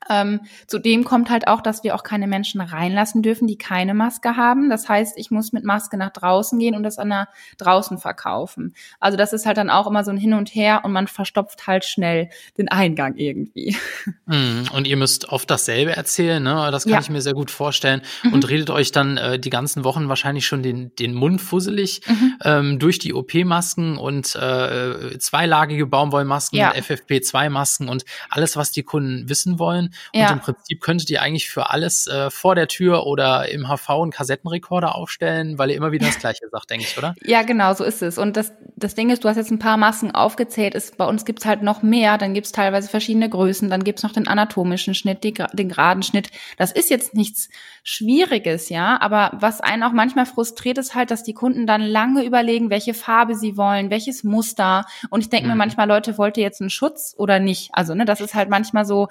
Ähm, 0.08 0.40
zudem 0.66 1.04
kommt 1.04 1.30
halt 1.30 1.46
auch, 1.48 1.60
dass 1.60 1.84
wir 1.84 1.94
auch 1.94 2.02
keine 2.02 2.26
Menschen 2.26 2.60
reinlassen 2.60 3.22
dürfen, 3.22 3.46
die 3.46 3.56
keine 3.56 3.94
Maske 3.94 4.36
haben. 4.36 4.70
Das 4.70 4.88
heißt, 4.88 5.16
ich 5.16 5.30
muss 5.30 5.52
mit 5.52 5.64
Maske 5.64 5.96
nach 5.96 6.10
draußen 6.10 6.58
gehen 6.58 6.74
und 6.74 6.82
das 6.82 6.98
an 6.98 7.10
der 7.10 7.28
draußen 7.58 7.98
verkaufen. 7.98 8.74
Also 9.00 9.16
das 9.16 9.32
ist 9.32 9.46
halt 9.46 9.56
dann 9.56 9.70
auch 9.70 9.86
immer 9.86 10.04
so 10.04 10.10
ein 10.10 10.16
Hin 10.16 10.34
und 10.34 10.54
Her 10.54 10.82
und 10.84 10.92
man 10.92 11.06
verstopft 11.06 11.66
halt 11.66 11.84
schnell 11.84 12.30
den 12.58 12.68
Eingang 12.68 13.16
irgendwie. 13.16 13.76
Mm, 14.26 14.64
und 14.72 14.86
ihr 14.86 14.96
müsst 14.96 15.28
oft 15.28 15.50
dasselbe 15.50 15.96
erzählen, 15.96 16.42
ne? 16.42 16.68
Das 16.70 16.84
kann 16.84 16.94
ja. 16.94 17.00
ich 17.00 17.10
mir 17.10 17.20
sehr 17.20 17.34
gut 17.34 17.50
vorstellen. 17.50 18.02
Mhm. 18.22 18.32
Und 18.32 18.48
redet 18.48 18.70
euch 18.70 18.92
dann 18.92 19.16
äh, 19.16 19.38
die 19.38 19.50
ganzen 19.50 19.84
Wochen 19.84 20.08
wahrscheinlich 20.08 20.46
schon 20.46 20.62
den, 20.62 20.94
den 20.96 21.14
Mund 21.14 21.40
fusselig 21.40 22.02
mhm. 22.06 22.34
ähm, 22.44 22.78
durch 22.78 22.98
die 22.98 23.14
OP-Masken 23.14 23.98
und 23.98 24.34
äh, 24.36 25.18
zweilagige 25.18 25.86
Baumwollmasken, 25.86 26.58
ja. 26.58 26.72
FFP2-Masken 26.72 27.88
und 27.88 28.04
alles, 28.30 28.56
was 28.56 28.70
die 28.70 28.82
Kunden 28.82 29.28
wissen 29.28 29.58
wollen. 29.58 29.91
Ja. 30.12 30.28
Und 30.28 30.34
im 30.34 30.40
Prinzip 30.40 30.80
könntet 30.80 31.10
ihr 31.10 31.22
eigentlich 31.22 31.48
für 31.48 31.70
alles 31.70 32.06
äh, 32.06 32.30
vor 32.30 32.54
der 32.54 32.68
Tür 32.68 33.06
oder 33.06 33.48
im 33.50 33.68
HV 33.68 33.88
einen 33.90 34.10
Kassettenrekorder 34.10 34.94
aufstellen, 34.94 35.58
weil 35.58 35.70
ihr 35.70 35.76
immer 35.76 35.92
wieder 35.92 36.06
das 36.06 36.18
Gleiche 36.18 36.48
sagt, 36.50 36.70
denke 36.70 36.86
ich, 36.86 36.98
oder? 36.98 37.14
Ja, 37.24 37.42
genau, 37.42 37.72
so 37.72 37.84
ist 37.84 38.02
es. 38.02 38.18
Und 38.18 38.36
das, 38.36 38.52
das 38.76 38.94
Ding 38.94 39.10
ist, 39.10 39.24
du 39.24 39.28
hast 39.28 39.36
jetzt 39.36 39.50
ein 39.50 39.58
paar 39.58 39.76
Masken 39.76 40.10
aufgezählt, 40.10 40.74
ist, 40.74 40.96
bei 40.98 41.06
uns 41.06 41.24
gibt's 41.24 41.46
halt 41.46 41.62
noch 41.62 41.82
mehr, 41.82 42.18
dann 42.18 42.34
gibt's 42.34 42.52
teilweise 42.52 42.88
verschiedene 42.88 43.28
Größen, 43.28 43.70
dann 43.70 43.84
gibt's 43.84 44.02
noch 44.02 44.12
den 44.12 44.28
anatomischen 44.28 44.94
Schnitt, 44.94 45.24
die, 45.24 45.32
den 45.32 45.68
geraden 45.68 46.02
Schnitt. 46.02 46.30
Das 46.58 46.72
ist 46.72 46.90
jetzt 46.90 47.14
nichts 47.14 47.48
Schwieriges, 47.84 48.68
ja, 48.68 49.00
aber 49.00 49.32
was 49.40 49.60
einen 49.60 49.82
auch 49.82 49.92
manchmal 49.92 50.26
frustriert, 50.26 50.78
ist 50.78 50.94
halt, 50.94 51.10
dass 51.10 51.22
die 51.22 51.34
Kunden 51.34 51.66
dann 51.66 51.82
lange 51.82 52.24
überlegen, 52.24 52.70
welche 52.70 52.94
Farbe 52.94 53.34
sie 53.34 53.56
wollen, 53.56 53.90
welches 53.90 54.24
Muster. 54.24 54.84
Und 55.10 55.20
ich 55.20 55.30
denke 55.30 55.46
mhm. 55.46 55.52
mir 55.52 55.58
manchmal, 55.58 55.88
Leute, 55.88 56.18
wollt 56.18 56.36
ihr 56.36 56.44
jetzt 56.44 56.60
einen 56.60 56.70
Schutz 56.70 57.14
oder 57.16 57.38
nicht? 57.38 57.70
Also, 57.72 57.94
ne, 57.94 58.04
das 58.04 58.20
ist 58.20 58.34
halt 58.34 58.50
manchmal 58.50 58.84
so, 58.84 59.08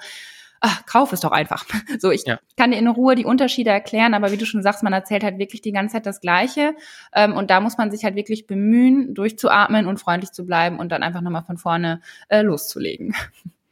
ach, 0.62 0.86
kauf 0.86 1.12
es 1.12 1.20
doch 1.20 1.32
einfach. 1.32 1.66
So, 1.98 2.10
ich 2.10 2.24
ja. 2.26 2.38
kann 2.56 2.70
dir 2.70 2.78
in 2.78 2.88
Ruhe 2.88 3.14
die 3.14 3.24
Unterschiede 3.24 3.70
erklären, 3.70 4.14
aber 4.14 4.32
wie 4.32 4.36
du 4.36 4.46
schon 4.46 4.62
sagst, 4.62 4.82
man 4.82 4.92
erzählt 4.92 5.22
halt 5.22 5.38
wirklich 5.38 5.60
die 5.60 5.72
ganze 5.72 5.94
Zeit 5.94 6.06
das 6.06 6.20
Gleiche. 6.20 6.74
Ähm, 7.12 7.34
und 7.34 7.50
da 7.50 7.60
muss 7.60 7.76
man 7.76 7.90
sich 7.90 8.04
halt 8.04 8.14
wirklich 8.14 8.46
bemühen, 8.46 9.14
durchzuatmen 9.14 9.86
und 9.86 9.98
freundlich 9.98 10.32
zu 10.32 10.46
bleiben 10.46 10.78
und 10.78 10.90
dann 10.90 11.02
einfach 11.02 11.20
nochmal 11.20 11.44
von 11.44 11.58
vorne 11.58 12.00
äh, 12.28 12.42
loszulegen. 12.42 13.14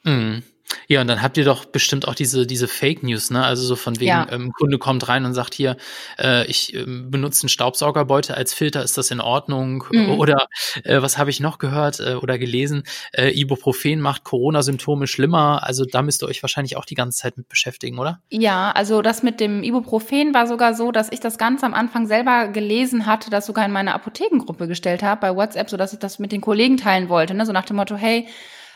Mhm. 0.03 0.43
Ja, 0.89 1.01
und 1.01 1.07
dann 1.07 1.23
habt 1.23 1.37
ihr 1.37 1.45
doch 1.45 1.65
bestimmt 1.65 2.07
auch 2.07 2.15
diese, 2.15 2.47
diese 2.47 2.69
Fake 2.69 3.03
News, 3.03 3.31
ne? 3.31 3.45
Also 3.45 3.65
so 3.65 3.77
von 3.77 3.99
wegen, 4.01 4.09
ja. 4.09 4.27
ähm, 4.31 4.53
Kunde 4.53 4.79
kommt 4.79 5.09
rein 5.09 5.25
und 5.25 5.35
sagt 5.35 5.55
hier, 5.55 5.77
äh, 6.19 6.47
ich 6.47 6.75
äh, 6.75 6.85
benutze 6.85 7.45
einen 7.45 7.49
Staubsaugerbeutel 7.49 8.35
als 8.35 8.55
Filter, 8.55 8.83
ist 8.83 8.99
das 8.99 9.11
in 9.11 9.21
Ordnung? 9.21 9.85
Mhm. 9.91 10.11
Oder 10.19 10.47
äh, 10.85 11.03
was 11.03 11.19
habe 11.19 11.31
ich 11.31 11.41
noch 11.41 11.59
gehört 11.59 12.01
äh, 12.01 12.15
oder 12.15 12.39
gelesen? 12.39 12.85
Äh, 13.13 13.31
Ibuprofen 13.31 14.01
macht 14.01 14.25
Corona-Symptome 14.25 15.07
schlimmer. 15.07 15.63
Also 15.65 15.85
da 15.85 16.03
müsst 16.03 16.23
ihr 16.23 16.29
euch 16.29 16.43
wahrscheinlich 16.43 16.77
auch 16.77 16.85
die 16.85 16.95
ganze 16.95 17.19
Zeit 17.19 17.37
mit 17.37 17.49
beschäftigen, 17.49 17.99
oder? 17.99 18.21
Ja, 18.31 18.73
also 18.73 19.03
das 19.03 19.23
mit 19.23 19.41
dem 19.41 19.63
Ibuprofen 19.63 20.35
war 20.35 20.47
sogar 20.47 20.75
so, 20.75 20.93
dass 20.93 21.11
ich 21.13 21.21
das 21.21 21.39
ganz 21.39 21.65
am 21.65 21.75
Anfang 21.75 22.07
selber 22.07 22.49
gelesen 22.49 23.07
hatte, 23.07 23.31
das 23.31 23.47
sogar 23.47 23.65
in 23.65 23.73
meine 23.73 23.95
Apothekengruppe 23.95 24.69
gestellt 24.69 25.03
habe 25.03 25.21
bei 25.21 25.35
WhatsApp, 25.35 25.71
so 25.71 25.77
dass 25.77 25.93
ich 25.93 25.99
das 25.99 26.19
mit 26.19 26.33
den 26.33 26.41
Kollegen 26.41 26.77
teilen 26.77 27.09
wollte, 27.09 27.35
ne? 27.35 27.47
So 27.47 27.53
nach 27.53 27.65
dem 27.65 27.77
Motto, 27.77 27.97
hey, 27.97 28.27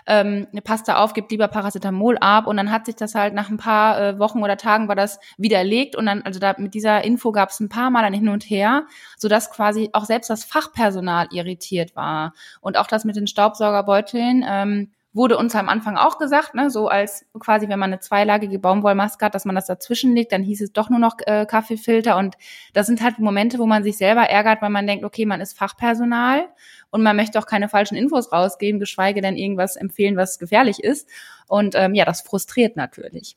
ähm, 0.07 0.47
passt 0.65 0.89
da 0.89 0.97
auf, 0.97 1.15
gibt 1.15 1.31
lieber 1.31 1.49
Paracetamol 1.49 2.19
ab 2.19 2.47
und 2.47 2.57
dann 2.57 2.71
hat 2.71 2.87
sich 2.87 2.97
das 2.97 3.15
halt 3.15 3.35
nach 3.35 3.49
ein 3.49 3.57
paar 3.57 4.01
äh, 4.01 4.19
Wochen 4.19 4.43
oder 4.43 4.57
Tagen 4.57 4.89
war 4.89 4.97
das 4.97 5.19
widerlegt 5.39 5.97
und 5.97 6.07
dann, 6.07 6.23
also 6.23 6.39
da 6.39 6.55
mit 6.59 6.75
dieser 6.75 7.05
Info 7.05 7.33
gab 7.33 7.51
es 7.51 7.61
ein 7.61 7.69
paar 7.69 7.91
Mal 7.91 8.03
dann 8.03 8.13
hin 8.13 8.29
und 8.29 8.45
her, 8.45 8.87
sodass 9.17 9.51
quasi 9.51 9.91
auch 9.93 10.05
selbst 10.05 10.29
das 10.31 10.45
Fachpersonal 10.45 11.29
irritiert 11.31 11.97
war. 11.97 12.35
Und 12.61 12.77
auch 12.77 12.87
das 12.87 13.05
mit 13.05 13.17
den 13.17 13.27
Staubsaugerbeuteln, 13.27 14.45
ähm, 14.47 14.91
wurde 15.15 15.39
uns 15.39 15.55
am 15.55 15.69
Anfang 15.69 15.97
auch 15.97 16.19
gesagt, 16.19 16.55
ne, 16.55 16.71
so 16.71 16.89
als 16.89 17.25
quasi, 17.39 17.69
wenn 17.69 17.79
man 17.79 17.93
eine 17.93 18.01
zweilagige 18.01 18.59
Baumwollmaske 18.59 19.25
hat, 19.25 19.35
dass 19.35 19.45
man 19.45 19.55
das 19.55 19.67
dazwischen 19.67 20.15
legt, 20.15 20.33
dann 20.33 20.43
hieß 20.43 20.61
es 20.61 20.73
doch 20.73 20.91
nur 20.91 20.99
noch 20.99 21.17
äh, 21.25 21.47
Kaffeefilter. 21.47 22.17
Und 22.17 22.37
das 22.73 22.89
sind 22.89 23.01
halt 23.01 23.21
Momente, 23.21 23.61
wo 23.61 23.67
man 23.67 23.85
sich 23.85 23.97
selber 23.97 24.23
ärgert, 24.23 24.61
weil 24.61 24.71
man 24.71 24.89
denkt, 24.89 25.05
okay, 25.05 25.25
man 25.25 25.41
ist 25.41 25.57
Fachpersonal 25.57 26.49
und 26.91 27.03
man 27.03 27.15
möchte 27.15 27.39
auch 27.39 27.47
keine 27.47 27.69
falschen 27.69 27.95
Infos 27.95 28.33
rausgeben, 28.33 28.81
geschweige 28.81 29.21
denn 29.21 29.37
irgendwas 29.37 29.77
empfehlen, 29.77 30.17
was 30.17 30.41
gefährlich 30.41 30.83
ist. 30.83 31.09
Und 31.47 31.77
ähm, 31.77 31.95
ja, 31.95 32.05
das 32.05 32.23
frustriert 32.23 32.77
natürlich. 32.77 33.37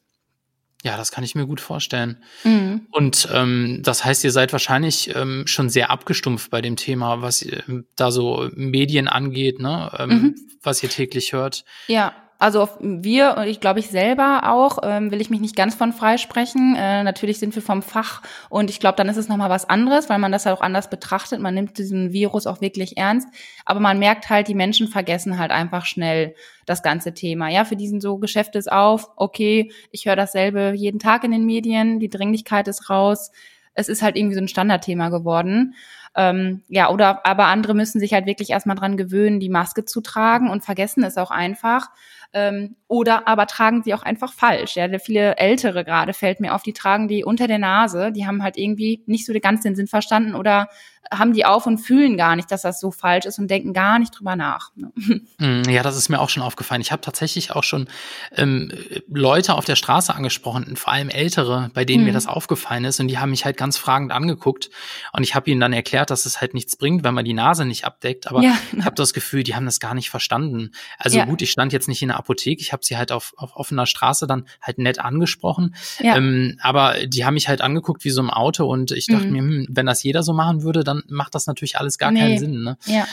Ja, 0.84 0.96
das 0.96 1.12
kann 1.12 1.24
ich 1.24 1.34
mir 1.34 1.48
gut 1.48 1.60
vorstellen. 1.60 2.24
Mhm. 2.44 2.88
Und 2.92 3.28
ähm, 3.34 3.82
das 3.84 4.06
heißt, 4.06 4.24
ihr 4.24 4.32
seid 4.32 4.52
wahrscheinlich 4.52 5.16
ähm, 5.16 5.48
schon 5.48 5.70
sehr 5.70 5.90
abgestumpft 5.90 6.52
bei 6.52 6.62
dem 6.62 6.76
Thema, 6.76 7.22
was 7.22 7.42
äh, 7.42 7.62
da 7.96 8.12
so 8.12 8.50
Medien 8.54 9.08
angeht, 9.08 9.60
ne? 9.60 9.92
Ähm, 9.98 10.10
mhm. 10.10 10.36
was 10.62 10.84
ihr 10.84 10.90
täglich 10.90 11.34
hört. 11.34 11.66
Ja, 11.88 12.14
also 12.40 12.70
wir 12.80 13.36
und 13.38 13.48
ich 13.48 13.60
glaube 13.60 13.80
ich 13.80 13.88
selber 13.88 14.42
auch, 14.52 14.80
ähm, 14.84 15.10
will 15.12 15.22
ich 15.22 15.32
mich 15.32 15.40
nicht 15.40 15.56
ganz 15.56 15.74
von 15.74 15.92
freisprechen. 15.92 16.76
Äh, 16.76 17.04
natürlich 17.04 17.40
sind 17.40 17.56
wir 17.56 17.64
vom 17.64 17.82
Fach 17.82 18.22
und 18.50 18.70
ich 18.70 18.80
glaube, 18.80 18.96
dann 18.96 19.10
ist 19.10 19.18
es 19.18 19.28
nochmal 19.28 19.50
was 19.50 19.68
anderes, 19.68 20.08
weil 20.10 20.20
man 20.20 20.32
das 20.32 20.46
halt 20.46 20.56
auch 20.56 20.62
anders 20.62 20.90
betrachtet. 20.90 21.40
Man 21.40 21.56
nimmt 21.56 21.78
diesen 21.80 22.14
Virus 22.14 22.46
auch 22.46 22.62
wirklich 22.62 22.98
ernst. 22.98 23.28
Aber 23.66 23.80
man 23.80 23.98
merkt 23.98 24.30
halt, 24.30 24.48
die 24.48 24.56
Menschen 24.56 24.88
vergessen 24.88 25.40
halt 25.40 25.52
einfach 25.52 25.86
schnell 25.86 26.36
das 26.68 26.84
ganze 26.84 27.14
Thema. 27.14 27.50
Ja, 27.50 27.66
für 27.66 27.76
diesen 27.76 28.02
so 28.02 28.18
Geschäft 28.18 28.56
ist 28.56 28.72
auf, 28.72 29.10
okay, 29.16 29.72
ich 29.92 30.06
höre 30.06 30.16
dasselbe 30.16 30.74
jeden 30.76 31.00
Tag 31.00 31.24
in 31.24 31.32
den 31.32 31.46
Medien, 31.46 32.00
die 32.00 32.10
Dringlichkeit 32.10 32.68
ist 32.68 32.90
raus. 32.90 33.32
Es 33.74 33.90
ist 33.90 34.02
halt 34.04 34.16
irgendwie 34.16 34.36
so 34.36 34.42
ein 34.42 34.48
Standardthema 34.48 35.10
geworden. 35.10 35.76
Ähm, 36.18 36.64
ja, 36.68 36.90
oder 36.90 37.26
aber 37.28 37.46
andere 37.46 37.76
müssen 37.76 38.00
sich 38.00 38.12
halt 38.12 38.26
wirklich 38.26 38.50
erstmal 38.50 38.76
dran 38.76 38.98
gewöhnen, 38.98 39.40
die 39.40 39.50
Maske 39.50 39.86
zu 39.86 40.02
tragen 40.02 40.50
und 40.50 40.66
vergessen 40.66 41.04
es 41.04 41.18
auch 41.18 41.30
einfach. 41.30 41.90
Ähm, 42.34 42.76
oder 42.88 43.28
aber 43.28 43.48
tragen 43.48 43.84
sie 43.84 43.94
auch 43.94 44.04
einfach 44.04 44.34
falsch. 44.34 44.76
Ja, 44.76 44.88
viele 45.00 45.38
Ältere 45.38 45.84
gerade 45.84 46.14
fällt 46.14 46.40
mir 46.40 46.54
auf, 46.54 46.64
die 46.64 46.74
tragen 46.74 47.08
die 47.08 47.24
unter 47.24 47.48
der 47.48 47.60
Nase, 47.60 48.12
die 48.12 48.26
haben 48.26 48.44
halt 48.44 48.58
irgendwie 48.58 49.04
nicht 49.06 49.26
so 49.26 49.34
ganz 49.40 49.62
den 49.62 49.76
Sinn 49.76 49.88
verstanden 49.88 50.36
oder 50.36 50.68
haben 51.12 51.34
die 51.34 51.46
auf 51.46 51.66
und 51.66 51.78
fühlen 51.78 52.18
gar 52.18 52.36
nicht, 52.36 52.52
dass 52.52 52.62
das 52.62 52.80
so 52.80 52.92
falsch 52.92 53.26
ist 53.26 53.40
und 53.40 53.50
denken 53.50 53.74
gar 53.74 54.00
nicht 54.00 54.18
drüber 54.18 54.36
nach. 54.36 54.72
Ne? 54.76 54.92
Mm, 55.38 55.64
ja, 55.70 55.84
das 55.84 55.98
ist 55.98 56.10
mir 56.10 56.20
auch 56.20 56.30
schon 56.30 56.44
aufgefallen. 56.44 56.82
Ich 56.82 56.92
habe 56.92 57.02
tatsächlich 57.02 57.52
auch 57.52 57.64
schon 57.64 57.88
ähm, 58.36 58.72
Leute 59.08 59.56
auf 59.56 59.66
der 59.66 59.76
Straße 59.76 60.14
angesprochen, 60.14 60.76
vor 60.76 60.94
allem 60.94 61.10
Ältere, 61.10 61.72
bei 61.74 61.86
denen 61.86 62.02
mhm. 62.02 62.08
mir 62.08 62.14
das 62.14 62.28
aufgefallen 62.28 62.86
ist 62.86 63.00
und 63.00 63.08
die 63.08 63.18
haben 63.18 63.32
mich 63.32 63.46
halt 63.46 63.58
ganz 63.58 63.78
fragend 63.78 64.12
angeguckt 64.12 64.70
und 65.14 65.24
ich 65.24 65.36
habe 65.36 65.50
ihnen 65.50 65.60
dann 65.60 65.74
erklärt, 65.74 66.10
dass 66.10 66.26
es 66.26 66.42
halt 66.42 66.54
nichts 66.54 66.76
bringt, 66.76 67.04
wenn 67.04 67.14
man 67.14 67.26
die 67.26 67.34
Nase 67.34 67.66
nicht 67.66 67.86
abdeckt, 67.86 68.28
aber 68.28 68.42
ja. 68.42 68.58
ich 68.78 68.86
habe 68.86 68.96
das 68.96 69.14
Gefühl, 69.14 69.44
die 69.44 69.56
haben 69.56 69.66
das 69.66 69.80
gar 69.80 69.94
nicht 69.94 70.10
verstanden. 70.10 70.72
Also 70.98 71.18
ja. 71.18 71.26
gut, 71.26 71.42
ich 71.42 71.52
stand 71.52 71.74
jetzt 71.74 71.88
nicht 71.88 72.02
in 72.02 72.10
der 72.10 72.18
Apotheke, 72.18 72.62
ich 72.62 72.74
habe 72.74 72.84
sie 72.84 72.98
halt 72.98 73.12
auf, 73.12 73.34
auf 73.38 73.56
offener 73.56 73.86
Straße 73.86 74.28
dann 74.28 74.46
halt 74.62 74.78
nett 74.78 75.00
angesprochen, 75.00 75.76
ja. 76.00 76.18
ähm, 76.18 76.58
aber 76.62 76.96
die 77.06 77.26
haben 77.26 77.36
mich 77.36 77.48
halt 77.48 77.62
angeguckt 77.62 78.04
wie 78.04 78.10
so 78.10 78.22
im 78.22 78.30
Auto 78.30 78.66
und 78.66 78.92
ich 78.92 79.08
dachte 79.08 79.28
mhm. 79.28 79.32
mir, 79.32 79.42
hm, 79.42 79.68
wenn 79.70 79.86
das 79.86 80.04
jeder 80.04 80.24
so 80.24 80.34
machen 80.34 80.64
würde, 80.64 80.84
dann 80.84 80.97
macht 81.08 81.36
das 81.36 81.48
natürlich 81.48 81.78
alles 81.78 81.98
gar 81.98 82.12
nee. 82.12 82.20
keinen 82.20 82.40
Sinn. 82.40 82.64
Ne? 82.64 82.78
Ja. 82.86 83.06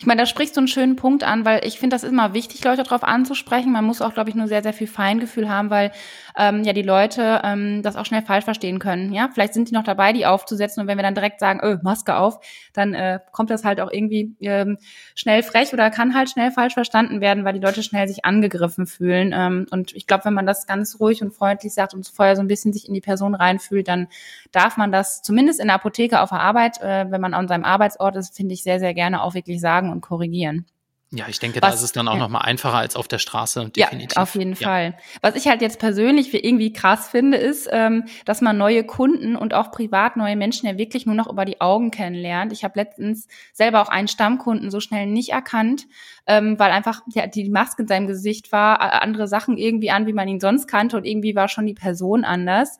Ich 0.00 0.06
meine, 0.06 0.22
da 0.22 0.26
sprichst 0.26 0.56
du 0.56 0.60
einen 0.60 0.68
schönen 0.68 0.96
Punkt 0.96 1.24
an, 1.24 1.44
weil 1.44 1.62
ich 1.66 1.78
finde, 1.78 1.94
das 1.94 2.04
ist 2.04 2.10
immer 2.10 2.32
wichtig, 2.32 2.64
Leute 2.64 2.82
darauf 2.82 3.04
anzusprechen. 3.04 3.70
Man 3.70 3.84
muss 3.84 4.00
auch, 4.00 4.14
glaube 4.14 4.30
ich, 4.30 4.34
nur 4.34 4.48
sehr, 4.48 4.62
sehr 4.62 4.72
viel 4.72 4.86
Feingefühl 4.86 5.50
haben, 5.50 5.68
weil 5.68 5.92
ähm, 6.36 6.64
ja 6.64 6.72
die 6.72 6.82
Leute 6.82 7.40
ähm, 7.44 7.82
das 7.82 7.96
auch 7.96 8.06
schnell 8.06 8.22
falsch 8.22 8.44
verstehen 8.44 8.78
können. 8.78 9.12
Ja, 9.12 9.28
vielleicht 9.32 9.54
sind 9.54 9.68
die 9.68 9.74
noch 9.74 9.84
dabei, 9.84 10.12
die 10.12 10.26
aufzusetzen 10.26 10.82
und 10.82 10.86
wenn 10.86 10.98
wir 10.98 11.02
dann 11.02 11.14
direkt 11.14 11.40
sagen, 11.40 11.60
öh, 11.62 11.78
Maske 11.82 12.16
auf, 12.16 12.40
dann 12.72 12.94
äh, 12.94 13.20
kommt 13.32 13.50
das 13.50 13.64
halt 13.64 13.80
auch 13.80 13.90
irgendwie 13.90 14.34
ähm, 14.40 14.78
schnell 15.14 15.42
frech 15.42 15.72
oder 15.72 15.90
kann 15.90 16.14
halt 16.14 16.30
schnell 16.30 16.50
falsch 16.50 16.74
verstanden 16.74 17.20
werden, 17.20 17.44
weil 17.44 17.54
die 17.54 17.60
Leute 17.60 17.82
schnell 17.82 18.08
sich 18.08 18.24
angegriffen 18.24 18.86
fühlen. 18.86 19.32
Ähm, 19.34 19.66
und 19.70 19.94
ich 19.94 20.06
glaube, 20.06 20.24
wenn 20.24 20.34
man 20.34 20.46
das 20.46 20.66
ganz 20.66 20.98
ruhig 21.00 21.22
und 21.22 21.32
freundlich 21.32 21.74
sagt 21.74 21.94
und 21.94 22.06
vorher 22.06 22.36
so 22.36 22.42
ein 22.42 22.48
bisschen 22.48 22.72
sich 22.72 22.88
in 22.88 22.94
die 22.94 23.00
Person 23.00 23.34
reinfühlt, 23.34 23.88
dann 23.88 24.08
darf 24.52 24.76
man 24.76 24.92
das 24.92 25.22
zumindest 25.22 25.60
in 25.60 25.66
der 25.66 25.76
Apotheke 25.76 26.20
auf 26.20 26.30
der 26.30 26.40
Arbeit, 26.40 26.80
äh, 26.80 27.10
wenn 27.10 27.20
man 27.20 27.34
an 27.34 27.48
seinem 27.48 27.64
Arbeitsort 27.64 28.16
ist, 28.16 28.36
finde 28.36 28.54
ich 28.54 28.62
sehr, 28.62 28.80
sehr 28.80 28.94
gerne 28.94 29.22
auch 29.22 29.34
wirklich 29.34 29.60
sagen 29.60 29.90
und 29.90 30.00
korrigieren. 30.00 30.66
Ja, 31.12 31.26
ich 31.28 31.40
denke, 31.40 31.60
Was, 31.60 31.70
da 31.70 31.74
ist 31.74 31.82
es 31.82 31.90
dann 31.90 32.06
auch 32.06 32.14
ja. 32.14 32.20
noch 32.20 32.28
mal 32.28 32.42
einfacher 32.42 32.78
als 32.78 32.94
auf 32.94 33.08
der 33.08 33.18
Straße. 33.18 33.70
Definitiv. 33.70 34.14
Ja, 34.14 34.22
auf 34.22 34.36
jeden 34.36 34.52
ja. 34.52 34.68
Fall. 34.68 34.98
Was 35.22 35.34
ich 35.34 35.48
halt 35.48 35.60
jetzt 35.60 35.80
persönlich 35.80 36.30
für 36.30 36.38
irgendwie 36.38 36.72
krass 36.72 37.08
finde, 37.08 37.36
ist, 37.36 37.68
ähm, 37.72 38.04
dass 38.24 38.40
man 38.40 38.56
neue 38.56 38.84
Kunden 38.84 39.34
und 39.34 39.52
auch 39.52 39.72
privat 39.72 40.16
neue 40.16 40.36
Menschen 40.36 40.68
ja 40.68 40.78
wirklich 40.78 41.06
nur 41.06 41.16
noch 41.16 41.28
über 41.28 41.44
die 41.44 41.60
Augen 41.60 41.90
kennenlernt. 41.90 42.52
Ich 42.52 42.62
habe 42.62 42.78
letztens 42.78 43.26
selber 43.52 43.82
auch 43.82 43.88
einen 43.88 44.06
Stammkunden 44.06 44.70
so 44.70 44.78
schnell 44.78 45.06
nicht 45.06 45.30
erkannt, 45.30 45.88
ähm, 46.28 46.60
weil 46.60 46.70
einfach 46.70 47.02
ja, 47.12 47.26
die 47.26 47.50
Maske 47.50 47.82
in 47.82 47.88
seinem 47.88 48.06
Gesicht 48.06 48.52
war, 48.52 49.02
andere 49.02 49.26
Sachen 49.26 49.58
irgendwie 49.58 49.90
an, 49.90 50.06
wie 50.06 50.12
man 50.12 50.28
ihn 50.28 50.38
sonst 50.38 50.68
kannte 50.68 50.96
und 50.96 51.04
irgendwie 51.04 51.34
war 51.34 51.48
schon 51.48 51.66
die 51.66 51.74
Person 51.74 52.24
anders. 52.24 52.78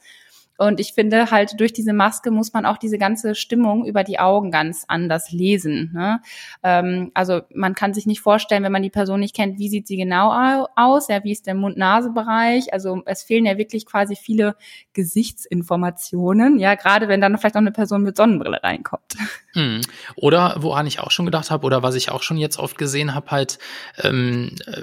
Und 0.61 0.79
ich 0.79 0.93
finde 0.93 1.31
halt, 1.31 1.59
durch 1.59 1.73
diese 1.73 1.95
Maske 1.95 2.31
muss 2.31 2.53
man 2.53 2.67
auch 2.67 2.77
diese 2.77 2.99
ganze 2.99 3.35
Stimmung 3.35 3.87
über 3.87 4.05
die 4.05 4.19
Augen 4.19 4.51
ganz 4.51 4.85
anders 4.89 5.33
lesen. 5.33 5.91
Ne? 5.95 6.21
Ähm, 6.63 7.11
also 7.15 7.41
man 7.55 7.75
kann 7.75 7.95
sich 7.95 8.05
nicht 8.05 8.21
vorstellen, 8.21 8.63
wenn 8.63 8.71
man 8.71 8.83
die 8.83 8.91
Person 8.91 9.21
nicht 9.21 9.35
kennt, 9.35 9.59
wie 9.59 9.71
sieht 9.71 9.87
sie 9.87 9.97
genau 9.97 10.67
aus, 10.77 11.09
ja, 11.09 11.25
wie 11.25 11.33
ist 11.33 11.47
der 11.47 11.55
Mund-Nase-Bereich. 11.55 12.75
Also 12.75 13.01
es 13.07 13.23
fehlen 13.23 13.47
ja 13.47 13.57
wirklich 13.57 13.87
quasi 13.87 14.17
viele 14.17 14.55
Gesichtsinformationen, 14.93 16.59
ja, 16.59 16.75
gerade 16.75 17.09
wenn 17.09 17.23
dann 17.23 17.39
vielleicht 17.39 17.55
noch 17.55 17.63
eine 17.63 17.73
Person 17.73 18.03
mit 18.03 18.19
Sonnenbrille 18.19 18.63
reinkommt. 18.63 19.17
Hm. 19.55 19.81
Oder 20.15 20.57
woran 20.59 20.87
ich 20.87 21.01
auch 21.01 21.11
schon 21.11 21.25
gedacht 21.25 21.51
habe, 21.51 21.65
oder 21.65 21.83
was 21.83 21.95
ich 21.95 22.11
auch 22.11 22.23
schon 22.23 22.37
jetzt 22.37 22.59
oft 22.59 22.77
gesehen 22.77 23.15
habe, 23.15 23.31
halt 23.31 23.59
ähm, 24.03 24.57
äh, 24.67 24.83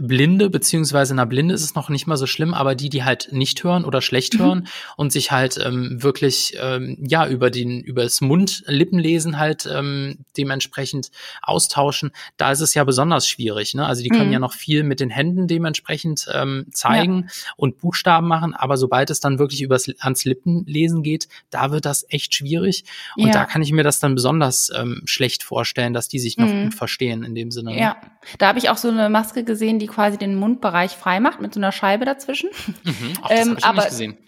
Blinde, 0.00 0.50
beziehungsweise 0.50 1.14
na 1.14 1.24
Blinde 1.24 1.54
ist 1.54 1.62
es 1.62 1.74
noch 1.74 1.88
nicht 1.88 2.06
mal 2.06 2.18
so 2.18 2.26
schlimm, 2.26 2.52
aber 2.52 2.74
die, 2.74 2.90
die 2.90 3.04
halt 3.04 3.28
nicht 3.32 3.64
hören 3.64 3.84
oder 3.84 4.02
schlecht 4.02 4.38
hören 4.38 4.60
mhm. 4.60 4.66
und 4.96 5.12
sich 5.12 5.32
halt 5.32 5.58
ähm, 5.64 6.02
wirklich 6.02 6.56
ähm, 6.60 6.98
ja 7.00 7.26
über 7.26 7.50
den 7.50 7.80
über 7.80 8.02
das 8.02 8.20
Mund-Lippenlesen 8.20 9.38
halt 9.38 9.66
ähm, 9.72 10.18
dementsprechend 10.36 11.10
austauschen, 11.40 12.10
da 12.36 12.52
ist 12.52 12.60
es 12.60 12.74
ja 12.74 12.84
besonders 12.84 13.26
schwierig. 13.26 13.74
Ne? 13.74 13.86
Also 13.86 14.02
die 14.02 14.10
können 14.10 14.26
mhm. 14.26 14.32
ja 14.34 14.38
noch 14.38 14.52
viel 14.52 14.84
mit 14.84 15.00
den 15.00 15.08
Händen 15.08 15.48
dementsprechend 15.48 16.26
ähm, 16.32 16.66
zeigen 16.72 17.28
ja. 17.28 17.52
und 17.56 17.78
Buchstaben 17.78 18.28
machen, 18.28 18.54
aber 18.54 18.76
sobald 18.76 19.08
es 19.08 19.20
dann 19.20 19.38
wirklich 19.38 19.62
übers 19.62 19.88
ans 20.00 20.26
Lippenlesen 20.26 21.02
geht, 21.02 21.28
da 21.48 21.70
wird 21.70 21.86
das 21.86 22.04
echt 22.10 22.34
schwierig. 22.34 22.84
Und 23.16 23.28
ja. 23.28 23.32
da 23.32 23.44
kann 23.46 23.62
ich 23.62 23.72
mir 23.72 23.84
das 23.84 24.00
dann 24.00 24.14
besonders 24.14 24.70
ähm, 24.76 25.02
schlecht 25.06 25.42
vorstellen, 25.42 25.94
dass 25.94 26.08
die 26.08 26.18
sich 26.18 26.36
noch 26.36 26.48
mhm. 26.48 26.64
gut 26.64 26.74
verstehen 26.74 27.24
in 27.24 27.34
dem 27.34 27.50
Sinne. 27.50 27.72
Ne? 27.72 27.80
Ja, 27.80 27.96
da 28.38 28.48
habe 28.48 28.58
ich 28.58 28.68
auch 28.68 28.76
so 28.76 28.88
eine 28.88 29.08
Maske 29.08 29.44
gesehen 29.44 29.61
gesehen, 29.62 29.78
die 29.78 29.86
quasi 29.86 30.18
den 30.18 30.34
Mundbereich 30.34 30.96
frei 30.96 31.20
macht 31.20 31.40
mit 31.40 31.54
so 31.54 31.60
einer 31.60 31.70
Scheibe 31.70 32.04
dazwischen. 32.04 32.50
Mhm, 32.82 33.12
Ach, 33.22 33.28
das 33.28 33.46
ähm, 33.46 33.54
ich 33.58 33.64
aber, 33.64 33.76
nicht 33.76 33.90
gesehen 33.90 34.18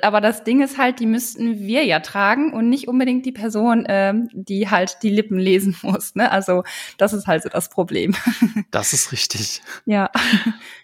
aber 0.00 0.22
das 0.22 0.44
Ding 0.44 0.62
ist 0.62 0.78
halt, 0.78 0.98
die 0.98 1.06
müssten 1.06 1.58
wir 1.58 1.84
ja 1.84 2.00
tragen 2.00 2.54
und 2.54 2.70
nicht 2.70 2.88
unbedingt 2.88 3.26
die 3.26 3.32
Person, 3.32 3.84
ähm, 3.86 4.30
die 4.32 4.70
halt 4.70 4.98
die 5.02 5.10
Lippen 5.10 5.38
lesen 5.38 5.76
muss. 5.82 6.14
Ne? 6.14 6.30
Also 6.30 6.64
das 6.96 7.12
ist 7.12 7.26
halt 7.26 7.42
so 7.42 7.48
das 7.48 7.68
Problem. 7.68 8.14
Das 8.70 8.92
ist 8.92 9.12
richtig. 9.12 9.62
Ja. 9.86 10.10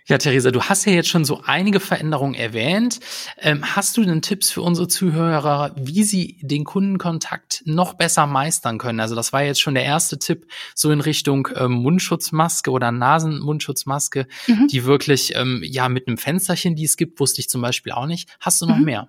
Ja, 0.06 0.18
Theresa, 0.18 0.50
du 0.50 0.60
hast 0.60 0.84
ja 0.84 0.92
jetzt 0.92 1.08
schon 1.08 1.24
so 1.24 1.40
einige 1.46 1.80
Veränderungen 1.80 2.34
erwähnt. 2.34 3.00
Ähm, 3.38 3.74
hast 3.74 3.96
du 3.96 4.04
denn 4.04 4.20
Tipps 4.20 4.50
für 4.50 4.60
unsere 4.60 4.86
Zuhörer, 4.86 5.74
wie 5.78 6.04
sie 6.04 6.36
den 6.42 6.64
Kundenkontakt 6.64 7.62
noch 7.64 7.94
besser 7.94 8.26
meistern 8.26 8.76
können? 8.76 9.00
Also 9.00 9.14
das 9.14 9.32
war 9.32 9.42
jetzt 9.42 9.62
schon 9.62 9.72
der 9.72 9.84
erste 9.84 10.18
Tipp, 10.18 10.46
so 10.74 10.90
in 10.90 11.00
Richtung 11.00 11.48
ähm, 11.56 11.72
Mundschutzmaske 11.72 12.70
oder 12.70 12.92
Nasenmundschutzmaske, 12.92 14.26
mhm. 14.46 14.68
die 14.68 14.84
wirklich 14.84 15.36
ähm, 15.36 15.62
ja 15.64 15.88
mit 15.88 16.06
einem 16.06 16.18
Fensterchen, 16.18 16.76
die 16.76 16.84
es 16.84 16.98
gibt, 16.98 17.18
wusste 17.18 17.40
ich 17.40 17.48
zum 17.48 17.62
Beispiel 17.62 17.92
auch 17.92 18.06
nicht. 18.06 18.28
Hast 18.40 18.60
du 18.60 18.66
noch 18.66 18.73
mhm. 18.78 18.84
mehr? 18.84 19.08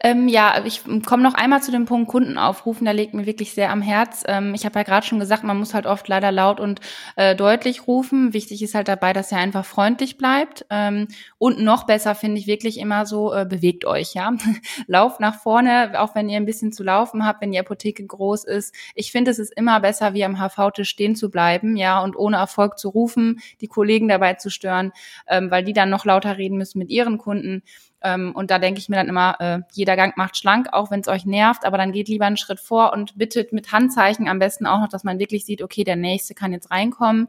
Ähm, 0.00 0.28
ja, 0.28 0.64
ich 0.64 0.82
komme 1.04 1.22
noch 1.22 1.34
einmal 1.34 1.62
zu 1.62 1.72
dem 1.72 1.84
Punkt 1.84 2.08
Kunden 2.08 2.38
aufrufen, 2.38 2.84
da 2.84 2.92
liegt 2.92 3.14
mir 3.14 3.26
wirklich 3.26 3.52
sehr 3.52 3.70
am 3.70 3.82
Herz. 3.82 4.22
Ähm, 4.26 4.54
ich 4.54 4.64
habe 4.64 4.78
ja 4.78 4.84
gerade 4.84 5.04
schon 5.04 5.18
gesagt, 5.18 5.42
man 5.42 5.58
muss 5.58 5.74
halt 5.74 5.86
oft 5.86 6.06
leider 6.06 6.30
laut 6.30 6.60
und 6.60 6.80
äh, 7.16 7.34
deutlich 7.34 7.86
rufen. 7.88 8.32
Wichtig 8.32 8.62
ist 8.62 8.74
halt 8.74 8.86
dabei, 8.86 9.12
dass 9.12 9.32
er 9.32 9.38
einfach 9.38 9.64
freundlich 9.64 10.16
bleibt. 10.16 10.64
Ähm, 10.70 11.08
und 11.38 11.60
noch 11.60 11.84
besser 11.84 12.14
finde 12.14 12.38
ich 12.38 12.46
wirklich 12.46 12.78
immer 12.78 13.04
so, 13.04 13.32
äh, 13.32 13.46
bewegt 13.48 13.84
euch, 13.84 14.14
ja. 14.14 14.32
Lauft 14.86 15.18
nach 15.18 15.40
vorne, 15.40 15.92
auch 16.00 16.14
wenn 16.14 16.28
ihr 16.28 16.36
ein 16.36 16.46
bisschen 16.46 16.72
zu 16.72 16.84
laufen 16.84 17.26
habt, 17.26 17.42
wenn 17.42 17.52
die 17.52 17.58
Apotheke 17.58 18.06
groß 18.06 18.44
ist. 18.44 18.74
Ich 18.94 19.10
finde, 19.10 19.32
es 19.32 19.40
ist 19.40 19.52
immer 19.56 19.80
besser, 19.80 20.14
wie 20.14 20.24
am 20.24 20.38
HV-Tisch 20.38 20.88
stehen 20.88 21.16
zu 21.16 21.30
bleiben, 21.30 21.76
ja, 21.76 22.00
und 22.00 22.16
ohne 22.16 22.36
Erfolg 22.36 22.78
zu 22.78 22.88
rufen, 22.88 23.40
die 23.60 23.66
Kollegen 23.66 24.08
dabei 24.08 24.34
zu 24.34 24.50
stören, 24.50 24.92
ähm, 25.26 25.50
weil 25.50 25.64
die 25.64 25.72
dann 25.72 25.90
noch 25.90 26.04
lauter 26.04 26.38
reden 26.38 26.58
müssen 26.58 26.78
mit 26.78 26.90
ihren 26.90 27.18
Kunden. 27.18 27.62
Ähm, 28.02 28.32
und 28.34 28.50
da 28.50 28.58
denke 28.58 28.80
ich 28.80 28.88
mir 28.88 28.96
dann 28.96 29.08
immer, 29.08 29.40
äh, 29.40 29.60
jeder 29.72 29.96
Gang 29.96 30.16
macht 30.16 30.36
schlank, 30.36 30.68
auch 30.72 30.90
wenn 30.90 31.00
es 31.00 31.08
euch 31.08 31.24
nervt, 31.24 31.64
aber 31.64 31.78
dann 31.78 31.92
geht 31.92 32.08
lieber 32.08 32.26
einen 32.26 32.36
Schritt 32.36 32.60
vor 32.60 32.92
und 32.92 33.18
bittet 33.18 33.52
mit 33.52 33.72
Handzeichen 33.72 34.28
am 34.28 34.38
besten 34.38 34.66
auch 34.66 34.80
noch, 34.80 34.88
dass 34.88 35.04
man 35.04 35.18
wirklich 35.18 35.44
sieht, 35.44 35.62
okay, 35.62 35.84
der 35.84 35.96
nächste 35.96 36.34
kann 36.34 36.52
jetzt 36.52 36.70
reinkommen. 36.70 37.28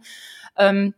Ähm, 0.58 0.94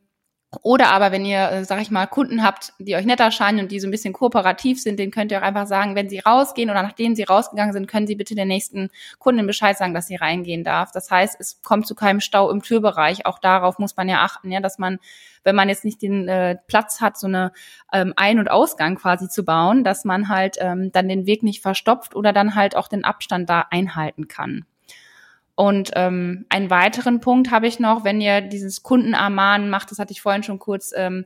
Oder 0.64 0.92
aber 0.92 1.14
wenn 1.14 1.24
ihr, 1.24 1.50
äh, 1.50 1.64
sag 1.64 1.82
ich 1.82 1.92
mal, 1.92 2.08
Kunden 2.08 2.44
habt, 2.44 2.74
die 2.78 2.96
euch 2.96 3.06
nett 3.06 3.22
erscheinen 3.22 3.62
und 3.62 3.72
die 3.72 3.80
so 3.80 3.88
ein 3.88 3.92
bisschen 3.92 4.12
kooperativ 4.12 4.82
sind, 4.82 5.00
denen 5.00 5.12
könnt 5.12 5.32
ihr 5.32 5.40
auch 5.40 5.44
einfach 5.44 5.66
sagen, 5.66 5.96
wenn 5.96 6.10
sie 6.10 6.20
rausgehen 6.20 6.70
oder 6.70 6.84
nachdem 6.84 7.16
sie 7.16 7.24
rausgegangen 7.24 7.72
sind, 7.72 7.88
können 7.88 8.06
sie 8.06 8.16
bitte 8.16 8.36
der 8.36 8.46
nächsten 8.46 8.90
Kundin 9.18 9.48
Bescheid 9.48 9.78
sagen, 9.78 9.94
dass 9.94 10.08
sie 10.08 10.18
reingehen 10.18 10.66
darf. 10.66 10.92
Das 10.92 11.10
heißt, 11.10 11.40
es 11.40 11.62
kommt 11.62 11.88
zu 11.88 11.96
keinem 11.96 12.20
Stau 12.20 12.52
im 12.52 12.62
Türbereich. 12.62 13.26
Auch 13.26 13.40
darauf 13.40 13.80
muss 13.80 13.96
man 13.96 14.10
ja 14.10 14.24
achten, 14.24 14.52
ja, 14.52 14.60
dass 14.60 14.78
man, 14.78 15.00
wenn 15.46 15.56
man 15.56 15.70
jetzt 15.70 15.86
nicht 15.86 16.02
den 16.02 16.28
äh, 16.28 16.58
Platz 16.68 17.00
hat, 17.00 17.18
so 17.18 17.28
eine 17.28 17.54
ähm, 17.94 18.14
Ein- 18.18 18.40
und 18.40 18.52
Ausgang 18.52 18.96
quasi 18.98 19.30
zu 19.30 19.46
bauen, 19.46 19.86
dass 19.86 20.04
man 20.04 20.28
halt 20.28 20.58
ähm, 20.60 20.92
dann 20.92 21.08
den 21.08 21.26
Weg 21.26 21.44
nicht 21.44 21.62
verstopft 21.62 22.14
oder 22.14 22.34
dann 22.34 22.56
halt 22.56 22.76
auch 22.76 22.90
den 22.90 23.06
Abstand 23.06 23.50
da 23.50 23.68
einhalten 23.70 24.28
kann. 24.28 24.66
Und 25.62 25.92
ähm, 25.94 26.48
einen 26.50 26.72
weiteren 26.72 27.20
Punkt 27.20 27.52
habe 27.52 27.68
ich 27.68 27.80
noch, 27.80 28.04
wenn 28.04 28.20
ihr 28.20 28.42
dieses 28.42 28.82
Kundenermahnen 28.82 29.70
macht, 29.70 29.92
das 29.92 30.00
hatte 30.00 30.12
ich 30.12 30.20
vorhin 30.20 30.42
schon 30.42 30.58
kurz 30.58 30.92
ähm, 30.98 31.26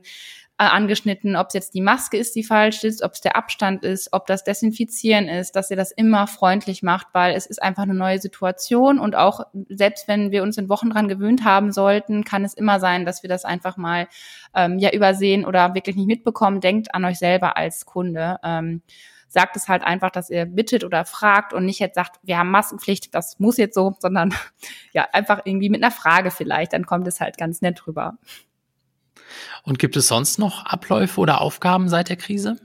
äh, 0.58 0.64
angeschnitten, 0.64 1.36
ob 1.36 1.46
es 1.46 1.54
jetzt 1.54 1.72
die 1.72 1.80
Maske 1.80 2.18
ist, 2.18 2.36
die 2.36 2.44
falsch 2.44 2.84
ist, 2.84 3.02
ob 3.02 3.12
es 3.12 3.22
der 3.22 3.34
Abstand 3.34 3.82
ist, 3.82 4.12
ob 4.12 4.26
das 4.26 4.44
Desinfizieren 4.44 5.26
ist, 5.28 5.56
dass 5.56 5.70
ihr 5.70 5.76
das 5.78 5.90
immer 5.90 6.26
freundlich 6.26 6.82
macht, 6.82 7.06
weil 7.14 7.34
es 7.34 7.46
ist 7.46 7.62
einfach 7.62 7.84
eine 7.84 7.94
neue 7.94 8.18
Situation 8.18 8.98
und 8.98 9.16
auch 9.16 9.40
selbst 9.70 10.06
wenn 10.06 10.30
wir 10.30 10.42
uns 10.42 10.58
in 10.58 10.68
Wochen 10.68 10.90
dran 10.90 11.08
gewöhnt 11.08 11.42
haben 11.42 11.72
sollten, 11.72 12.22
kann 12.24 12.44
es 12.44 12.52
immer 12.52 12.78
sein, 12.78 13.06
dass 13.06 13.22
wir 13.22 13.30
das 13.30 13.46
einfach 13.46 13.78
mal 13.78 14.06
ähm, 14.54 14.78
ja 14.78 14.92
übersehen 14.92 15.46
oder 15.46 15.74
wirklich 15.74 15.96
nicht 15.96 16.08
mitbekommen. 16.08 16.60
Denkt 16.60 16.94
an 16.94 17.06
euch 17.06 17.18
selber 17.18 17.56
als 17.56 17.86
Kunde. 17.86 18.36
Ähm, 18.44 18.82
sagt 19.28 19.56
es 19.56 19.68
halt 19.68 19.82
einfach, 19.82 20.10
dass 20.10 20.30
ihr 20.30 20.46
bittet 20.46 20.84
oder 20.84 21.04
fragt 21.04 21.52
und 21.52 21.64
nicht 21.64 21.80
jetzt 21.80 21.94
sagt, 21.94 22.16
wir 22.22 22.38
haben 22.38 22.50
Maskenpflicht, 22.50 23.14
das 23.14 23.38
muss 23.38 23.56
jetzt 23.56 23.74
so, 23.74 23.96
sondern 23.98 24.34
ja, 24.92 25.06
einfach 25.12 25.42
irgendwie 25.44 25.68
mit 25.68 25.82
einer 25.82 25.92
Frage 25.92 26.30
vielleicht, 26.30 26.72
dann 26.72 26.86
kommt 26.86 27.06
es 27.08 27.20
halt 27.20 27.36
ganz 27.36 27.60
nett 27.60 27.86
rüber. 27.86 28.18
Und 29.64 29.78
gibt 29.78 29.96
es 29.96 30.08
sonst 30.08 30.38
noch 30.38 30.64
Abläufe 30.64 31.20
oder 31.20 31.40
Aufgaben 31.40 31.88
seit 31.88 32.08
der 32.08 32.16
Krise? 32.16 32.56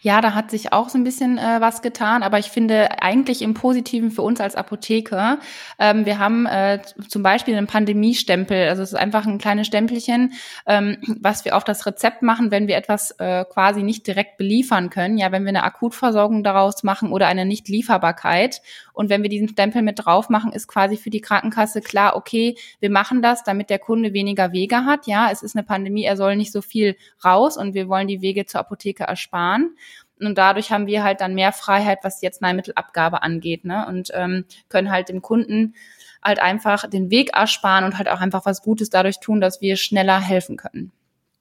Ja, 0.00 0.20
da 0.20 0.34
hat 0.34 0.50
sich 0.50 0.72
auch 0.72 0.88
so 0.88 0.98
ein 0.98 1.04
bisschen 1.04 1.38
äh, 1.38 1.60
was 1.60 1.82
getan, 1.82 2.22
aber 2.22 2.38
ich 2.38 2.46
finde 2.46 3.02
eigentlich 3.02 3.42
im 3.42 3.54
Positiven 3.54 4.10
für 4.10 4.22
uns 4.22 4.40
als 4.40 4.54
Apotheker. 4.54 5.38
Ähm, 5.78 6.06
wir 6.06 6.18
haben 6.18 6.46
äh, 6.46 6.80
zum 7.08 7.22
Beispiel 7.22 7.56
einen 7.56 7.66
Pandemiestempel, 7.66 8.68
also 8.68 8.82
es 8.82 8.92
ist 8.92 8.98
einfach 8.98 9.26
ein 9.26 9.38
kleines 9.38 9.66
Stempelchen, 9.66 10.32
ähm, 10.66 10.98
was 11.20 11.44
wir 11.44 11.56
auf 11.56 11.64
das 11.64 11.86
Rezept 11.86 12.22
machen, 12.22 12.50
wenn 12.50 12.68
wir 12.68 12.76
etwas 12.76 13.10
äh, 13.18 13.44
quasi 13.44 13.82
nicht 13.82 14.06
direkt 14.06 14.38
beliefern 14.38 14.90
können. 14.90 15.18
Ja, 15.18 15.32
wenn 15.32 15.44
wir 15.44 15.50
eine 15.50 15.64
Akutversorgung 15.64 16.44
daraus 16.44 16.82
machen 16.82 17.12
oder 17.12 17.26
eine 17.26 17.44
Nichtlieferbarkeit. 17.44 18.62
Und 18.98 19.10
wenn 19.10 19.22
wir 19.22 19.30
diesen 19.30 19.48
Stempel 19.48 19.82
mit 19.82 20.04
drauf 20.04 20.28
machen, 20.28 20.52
ist 20.52 20.66
quasi 20.66 20.96
für 20.96 21.08
die 21.08 21.20
Krankenkasse 21.20 21.82
klar, 21.82 22.16
okay, 22.16 22.56
wir 22.80 22.90
machen 22.90 23.22
das, 23.22 23.44
damit 23.44 23.70
der 23.70 23.78
Kunde 23.78 24.12
weniger 24.12 24.50
Wege 24.50 24.86
hat. 24.86 25.06
Ja, 25.06 25.30
es 25.30 25.44
ist 25.44 25.54
eine 25.54 25.62
Pandemie, 25.62 26.02
er 26.02 26.16
soll 26.16 26.34
nicht 26.34 26.50
so 26.50 26.62
viel 26.62 26.96
raus 27.24 27.56
und 27.56 27.74
wir 27.74 27.88
wollen 27.88 28.08
die 28.08 28.22
Wege 28.22 28.44
zur 28.44 28.58
Apotheke 28.58 29.04
ersparen. 29.04 29.76
Und 30.18 30.36
dadurch 30.36 30.72
haben 30.72 30.88
wir 30.88 31.04
halt 31.04 31.20
dann 31.20 31.36
mehr 31.36 31.52
Freiheit, 31.52 32.00
was 32.02 32.18
die 32.18 32.26
Arzneimittelabgabe 32.26 33.22
angeht, 33.22 33.64
ne? 33.64 33.86
Und 33.86 34.10
ähm, 34.14 34.46
können 34.68 34.90
halt 34.90 35.10
dem 35.10 35.22
Kunden 35.22 35.76
halt 36.20 36.40
einfach 36.40 36.90
den 36.90 37.08
Weg 37.08 37.36
ersparen 37.36 37.84
und 37.84 37.98
halt 37.98 38.08
auch 38.08 38.20
einfach 38.20 38.46
was 38.46 38.62
Gutes 38.62 38.90
dadurch 38.90 39.20
tun, 39.20 39.40
dass 39.40 39.60
wir 39.60 39.76
schneller 39.76 40.20
helfen 40.20 40.56
können. 40.56 40.90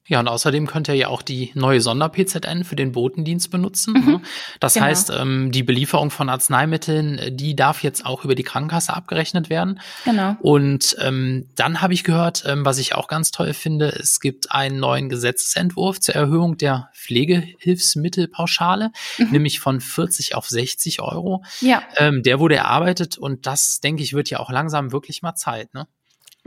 Ja, 0.08 0.22
und 0.22 0.28
außerdem 0.28 0.68
könnt 0.68 0.88
ihr 0.88 0.96
ja 0.96 1.10
auch 1.10 1.22
die 1.22 1.52
neue 1.54 1.82
Sonder-PZN 1.82 2.64
für 2.64 2.78
den 2.78 2.94
Botendienst 2.94 3.52
benutzen. 3.52 3.94
Mhm. 3.94 4.12
Ne? 4.12 4.22
Das 4.60 4.76
genau. 4.76 4.86
heißt, 4.86 5.12
ähm, 5.12 5.52
die 5.52 5.64
Belieferung 5.64 6.12
von 6.12 6.30
Arzneimitteln, 6.30 7.18
äh, 7.18 7.32
die 7.32 7.56
darf 7.56 7.84
jetzt 7.84 8.06
auch 8.06 8.24
über 8.24 8.34
die 8.34 8.44
Krankenkasse 8.44 8.94
abgerechnet 8.94 9.50
werden. 9.50 9.82
Genau. 10.06 10.38
Und 10.40 10.96
ähm, 11.02 11.50
dann 11.56 11.82
habe 11.82 11.94
ich 11.94 12.06
gehört, 12.06 12.44
ähm, 12.46 12.64
was 12.66 12.78
ich 12.78 12.96
auch 12.96 13.08
ganz 13.08 13.32
toll 13.32 13.54
finde, 13.54 13.90
es 13.90 14.22
gibt 14.22 14.52
einen 14.52 14.80
neuen 14.80 15.10
Gesetzesentwurf 15.10 16.00
zur 16.00 16.16
Erhöhung 16.16 16.58
der 16.58 16.90
Pflegehilfsmittelpauschale, 16.94 18.92
mhm. 19.18 19.28
nämlich 19.32 19.60
von 19.60 19.82
40 19.82 20.36
auf 20.36 20.48
60 20.48 21.02
Euro. 21.02 21.44
Ja. 21.60 21.84
Ähm, 21.98 22.24
der 22.24 22.40
wurde 22.40 22.56
erarbeitet 22.56 23.18
und 23.18 23.46
das, 23.46 23.82
denke 23.82 24.04
ich, 24.04 24.14
wird 24.14 24.30
ja 24.30 24.40
auch 24.40 24.52
langsam 24.52 24.94
wirklich 24.94 25.22
mal 25.22 25.36
Zeit, 25.36 25.74
ne? 25.74 25.88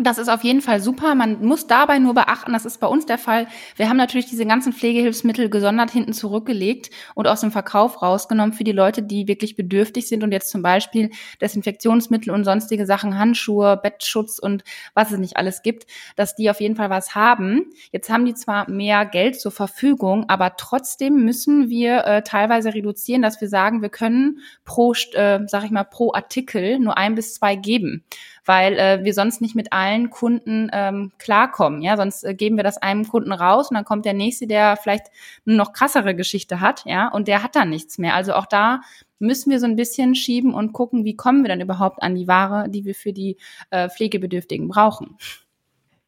Das 0.02 0.16
ist 0.16 0.28
auf 0.30 0.44
jeden 0.44 0.62
Fall 0.62 0.80
super. 0.80 1.14
Man 1.14 1.44
muss 1.44 1.66
dabei 1.66 1.98
nur 1.98 2.14
beachten, 2.14 2.54
das 2.54 2.64
ist 2.64 2.80
bei 2.80 2.86
uns 2.86 3.04
der 3.04 3.18
Fall. 3.18 3.46
Wir 3.76 3.90
haben 3.90 3.98
natürlich 3.98 4.24
diese 4.24 4.46
ganzen 4.46 4.72
Pflegehilfsmittel 4.72 5.50
gesondert 5.50 5.90
hinten 5.90 6.14
zurückgelegt 6.14 6.88
und 7.14 7.28
aus 7.28 7.42
dem 7.42 7.52
Verkauf 7.52 8.00
rausgenommen 8.00 8.54
für 8.54 8.64
die 8.64 8.72
Leute, 8.72 9.02
die 9.02 9.28
wirklich 9.28 9.56
bedürftig 9.56 10.08
sind 10.08 10.24
und 10.24 10.32
jetzt 10.32 10.48
zum 10.48 10.62
Beispiel 10.62 11.10
Desinfektionsmittel 11.42 12.32
und 12.32 12.44
sonstige 12.44 12.86
Sachen, 12.86 13.18
Handschuhe, 13.18 13.76
Bettschutz 13.76 14.38
und 14.38 14.64
was 14.94 15.12
es 15.12 15.18
nicht 15.18 15.36
alles 15.36 15.60
gibt, 15.60 15.84
dass 16.16 16.34
die 16.34 16.48
auf 16.48 16.62
jeden 16.62 16.76
Fall 16.76 16.88
was 16.88 17.14
haben. 17.14 17.66
Jetzt 17.92 18.08
haben 18.08 18.24
die 18.24 18.34
zwar 18.34 18.70
mehr 18.70 19.04
Geld 19.04 19.38
zur 19.38 19.52
Verfügung, 19.52 20.24
aber 20.28 20.56
trotzdem 20.56 21.26
müssen 21.26 21.68
wir 21.68 22.06
äh, 22.06 22.22
teilweise 22.22 22.72
reduzieren, 22.72 23.20
dass 23.20 23.42
wir 23.42 23.50
sagen, 23.50 23.82
wir 23.82 23.90
können 23.90 24.38
pro, 24.64 24.94
äh, 25.12 25.40
sag 25.46 25.64
ich 25.64 25.70
mal, 25.70 25.84
pro 25.84 26.14
Artikel 26.14 26.78
nur 26.78 26.96
ein 26.96 27.14
bis 27.14 27.34
zwei 27.34 27.54
geben 27.54 28.06
weil 28.50 28.76
äh, 28.78 29.04
wir 29.04 29.14
sonst 29.14 29.40
nicht 29.40 29.54
mit 29.54 29.72
allen 29.72 30.10
Kunden 30.10 30.70
ähm, 30.72 31.12
klarkommen. 31.18 31.82
Ja, 31.82 31.96
sonst 31.96 32.24
äh, 32.24 32.34
geben 32.34 32.56
wir 32.56 32.64
das 32.64 32.78
einem 32.78 33.06
Kunden 33.06 33.30
raus 33.30 33.70
und 33.70 33.76
dann 33.76 33.84
kommt 33.84 34.04
der 34.04 34.12
nächste, 34.12 34.48
der 34.48 34.76
vielleicht 34.76 35.06
eine 35.46 35.54
noch 35.54 35.72
krassere 35.72 36.16
Geschichte 36.16 36.60
hat, 36.60 36.82
ja, 36.84 37.06
und 37.06 37.28
der 37.28 37.44
hat 37.44 37.54
dann 37.54 37.70
nichts 37.70 37.96
mehr. 37.98 38.16
Also 38.16 38.34
auch 38.34 38.46
da 38.46 38.80
müssen 39.20 39.52
wir 39.52 39.60
so 39.60 39.66
ein 39.66 39.76
bisschen 39.76 40.16
schieben 40.16 40.52
und 40.52 40.72
gucken, 40.72 41.04
wie 41.04 41.14
kommen 41.14 41.44
wir 41.44 41.48
dann 41.48 41.60
überhaupt 41.60 42.02
an 42.02 42.16
die 42.16 42.26
Ware, 42.26 42.68
die 42.68 42.84
wir 42.84 42.96
für 42.96 43.12
die 43.12 43.36
äh, 43.70 43.88
Pflegebedürftigen 43.88 44.66
brauchen. 44.66 45.16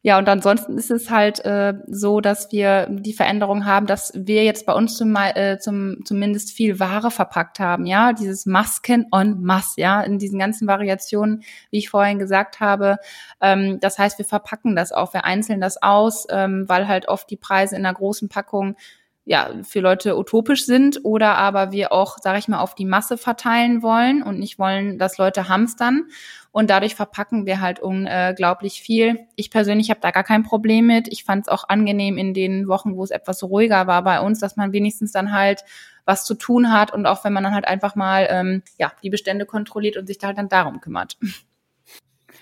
Ja, 0.05 0.17
und 0.17 0.27
ansonsten 0.27 0.77
ist 0.77 0.91
es 0.91 1.09
halt 1.09 1.43
äh, 1.45 1.75
so, 1.87 2.19
dass 2.19 2.51
wir 2.51 2.87
die 2.89 3.13
Veränderung 3.13 3.65
haben, 3.65 3.87
dass 3.87 4.11
wir 4.13 4.43
jetzt 4.43 4.65
bei 4.65 4.73
uns 4.73 4.97
zum, 4.97 5.15
äh, 5.15 5.59
zum, 5.59 6.03
zumindest 6.03 6.51
viel 6.51 6.77
Ware 6.81 7.09
verpackt 7.09 7.61
haben. 7.61 7.85
Ja, 7.85 8.11
dieses 8.11 8.45
Masken 8.45 9.05
on 9.13 9.41
Mass, 9.41 9.75
ja, 9.77 10.01
in 10.01 10.19
diesen 10.19 10.39
ganzen 10.39 10.67
Variationen, 10.67 11.43
wie 11.71 11.77
ich 11.77 11.89
vorhin 11.89 12.19
gesagt 12.19 12.59
habe. 12.59 12.97
Ähm, 13.39 13.79
das 13.79 13.97
heißt, 13.97 14.17
wir 14.17 14.25
verpacken 14.25 14.75
das 14.75 14.91
auch, 14.91 15.13
wir 15.13 15.23
einzeln 15.23 15.61
das 15.61 15.81
aus, 15.81 16.27
ähm, 16.29 16.65
weil 16.67 16.89
halt 16.89 17.07
oft 17.07 17.29
die 17.29 17.37
Preise 17.37 17.77
in 17.77 17.85
einer 17.85 17.95
großen 17.95 18.27
Packung 18.27 18.75
ja, 19.25 19.49
für 19.63 19.79
Leute 19.79 20.17
utopisch 20.17 20.65
sind 20.65 20.99
oder 21.03 21.37
aber 21.37 21.71
wir 21.71 21.93
auch, 21.93 22.17
sage 22.21 22.39
ich 22.39 22.49
mal, 22.49 22.59
auf 22.59 22.75
die 22.75 22.85
Masse 22.85 23.17
verteilen 23.17 23.81
wollen 23.81 24.21
und 24.21 24.37
nicht 24.37 24.59
wollen, 24.59 24.97
dass 24.97 25.17
Leute 25.17 25.47
hamstern. 25.47 26.09
Und 26.51 26.69
dadurch 26.69 26.93
verpacken 26.93 27.45
wir 27.45 27.61
halt 27.61 27.79
unglaublich 27.79 28.81
viel. 28.81 29.27
Ich 29.35 29.49
persönlich 29.49 29.89
habe 29.89 30.01
da 30.01 30.11
gar 30.11 30.23
kein 30.23 30.43
Problem 30.43 30.87
mit. 30.87 31.07
Ich 31.07 31.23
fand 31.23 31.43
es 31.43 31.47
auch 31.47 31.67
angenehm 31.69 32.17
in 32.17 32.33
den 32.33 32.67
Wochen, 32.67 32.95
wo 32.95 33.03
es 33.03 33.11
etwas 33.11 33.43
ruhiger 33.43 33.87
war 33.87 34.03
bei 34.03 34.19
uns, 34.19 34.39
dass 34.39 34.57
man 34.57 34.73
wenigstens 34.73 35.11
dann 35.13 35.31
halt 35.31 35.63
was 36.05 36.25
zu 36.25 36.35
tun 36.35 36.71
hat 36.71 36.93
und 36.93 37.05
auch 37.05 37.23
wenn 37.23 37.31
man 37.31 37.43
dann 37.43 37.53
halt 37.53 37.65
einfach 37.65 37.95
mal 37.95 38.27
ähm, 38.29 38.61
ja 38.77 38.91
die 39.03 39.09
Bestände 39.09 39.45
kontrolliert 39.45 39.95
und 39.95 40.05
sich 40.05 40.17
da 40.17 40.27
halt 40.27 40.37
dann 40.37 40.49
darum 40.49 40.81
kümmert. 40.81 41.17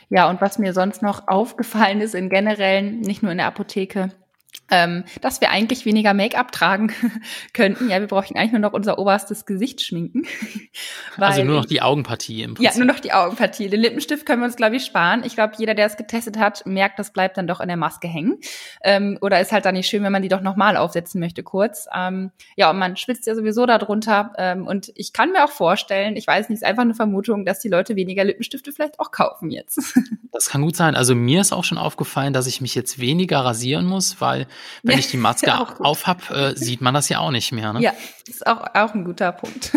Ja, 0.10 0.30
und 0.30 0.42
was 0.42 0.60
mir 0.60 0.74
sonst 0.74 1.02
noch 1.02 1.30
aufgefallen 1.30 2.02
ist 2.02 2.16
in 2.16 2.28
generellen, 2.28 3.00
nicht 3.00 3.24
nur 3.24 3.32
in 3.32 3.38
der 3.38 3.48
Apotheke, 3.48 4.12
ähm, 4.72 5.04
dass 5.20 5.42
wir 5.42 5.52
eigentlich 5.52 5.86
weniger 5.86 6.14
Make-up 6.14 6.52
tragen 6.52 6.92
könnten. 7.54 7.90
Ja, 7.90 8.00
wir 8.00 8.08
brauchen 8.08 8.38
eigentlich 8.38 8.54
nur 8.54 8.62
noch 8.62 8.74
unser 8.74 8.98
oberstes 8.98 9.46
Gesicht 9.46 9.82
schminken. 9.82 10.26
also 11.18 11.44
nur 11.44 11.58
noch 11.58 11.66
die 11.66 11.82
Augenpartie 11.82 12.44
im 12.44 12.54
Prinzip. 12.56 12.74
Ja, 12.74 12.78
nur 12.78 12.92
noch 12.92 13.00
die 13.00 13.12
Augenpartie. 13.12 13.70
Den 13.70 13.82
Lippenstift 13.82 14.26
können 14.26 14.42
wir 14.42 14.46
uns, 14.46 14.56
glaube 14.56 14.78
ich, 14.78 14.86
sparen. 14.86 15.24
Ich 15.26 15.36
glaube, 15.36 15.54
jeder, 15.58 15.76
der 15.76 15.86
es 15.86 15.98
getestet 15.98 16.38
hat, 16.38 16.66
merkt, 16.66 16.98
das 16.98 17.12
bleibt 17.12 17.38
dann 17.38 17.48
doch 17.48 17.60
in 17.60 17.68
der 17.68 17.78
Maske 17.78 18.08
hängen. 18.08 18.40
Ähm, 18.82 19.18
oder 19.22 19.42
ist 19.42 19.52
halt 19.52 19.66
dann 19.66 19.76
nicht 19.76 19.90
schön, 19.90 20.04
wenn 20.04 20.12
man 20.12 20.22
die 20.22 20.30
doch 20.30 20.42
nochmal 20.42 20.78
aufsetzen 20.78 21.20
möchte 21.20 21.44
kurz. 21.44 21.88
Ähm, 21.94 22.32
ja, 22.56 22.70
und 22.70 22.80
man 22.80 22.96
schwitzt 22.96 23.28
ja 23.28 23.36
sowieso 23.36 23.66
darunter. 23.66 24.32
Ähm, 24.38 24.66
und 24.66 24.92
ich 24.96 25.12
kann 25.12 25.34
mir 25.34 25.44
auch 25.44 25.52
vorstellen, 25.52 26.16
ich 26.16 26.26
weiß 26.26 26.48
nicht, 26.48 26.62
ist 26.62 26.64
einfach 26.64 26.84
eine 26.84 26.96
Vermutung, 26.96 27.46
dass 27.46 27.60
die 27.60 27.70
Leute 27.70 27.98
weniger 27.98 28.24
Lippenstifte 28.24 28.72
vielleicht 28.72 29.00
auch 29.00 29.12
kaufen 29.12 29.52
jetzt. 29.52 29.82
das 30.32 30.50
kann 30.50 30.62
gut 30.62 30.78
sein. 30.78 30.96
Also 30.96 31.14
mir 31.14 31.42
ist 31.42 31.52
auch 31.52 31.66
schon 31.66 31.78
aufgefallen, 31.78 32.32
dass 32.32 32.48
ich 32.48 32.62
mich 32.62 32.74
jetzt 32.76 33.00
weniger 33.00 33.40
rasieren 33.40 33.86
muss, 33.86 34.22
weil 34.22 34.48
wenn 34.84 34.94
ja, 34.94 35.00
ich 35.00 35.08
die 35.10 35.18
Maske 35.18 35.54
auf 35.58 36.08
hab, 36.08 36.30
äh, 36.32 36.56
sieht 36.56 36.82
man 36.82 36.94
das 36.94 37.10
ja 37.10 37.20
auch 37.20 37.32
nicht 37.32 37.52
mehr. 37.52 37.74
Ne? 37.74 37.82
Ja, 37.82 37.94
ist 38.28 38.46
auch, 38.46 38.62
auch 38.74 38.94
ein 38.94 39.04
guter 39.06 39.32
Punkt. 39.32 39.72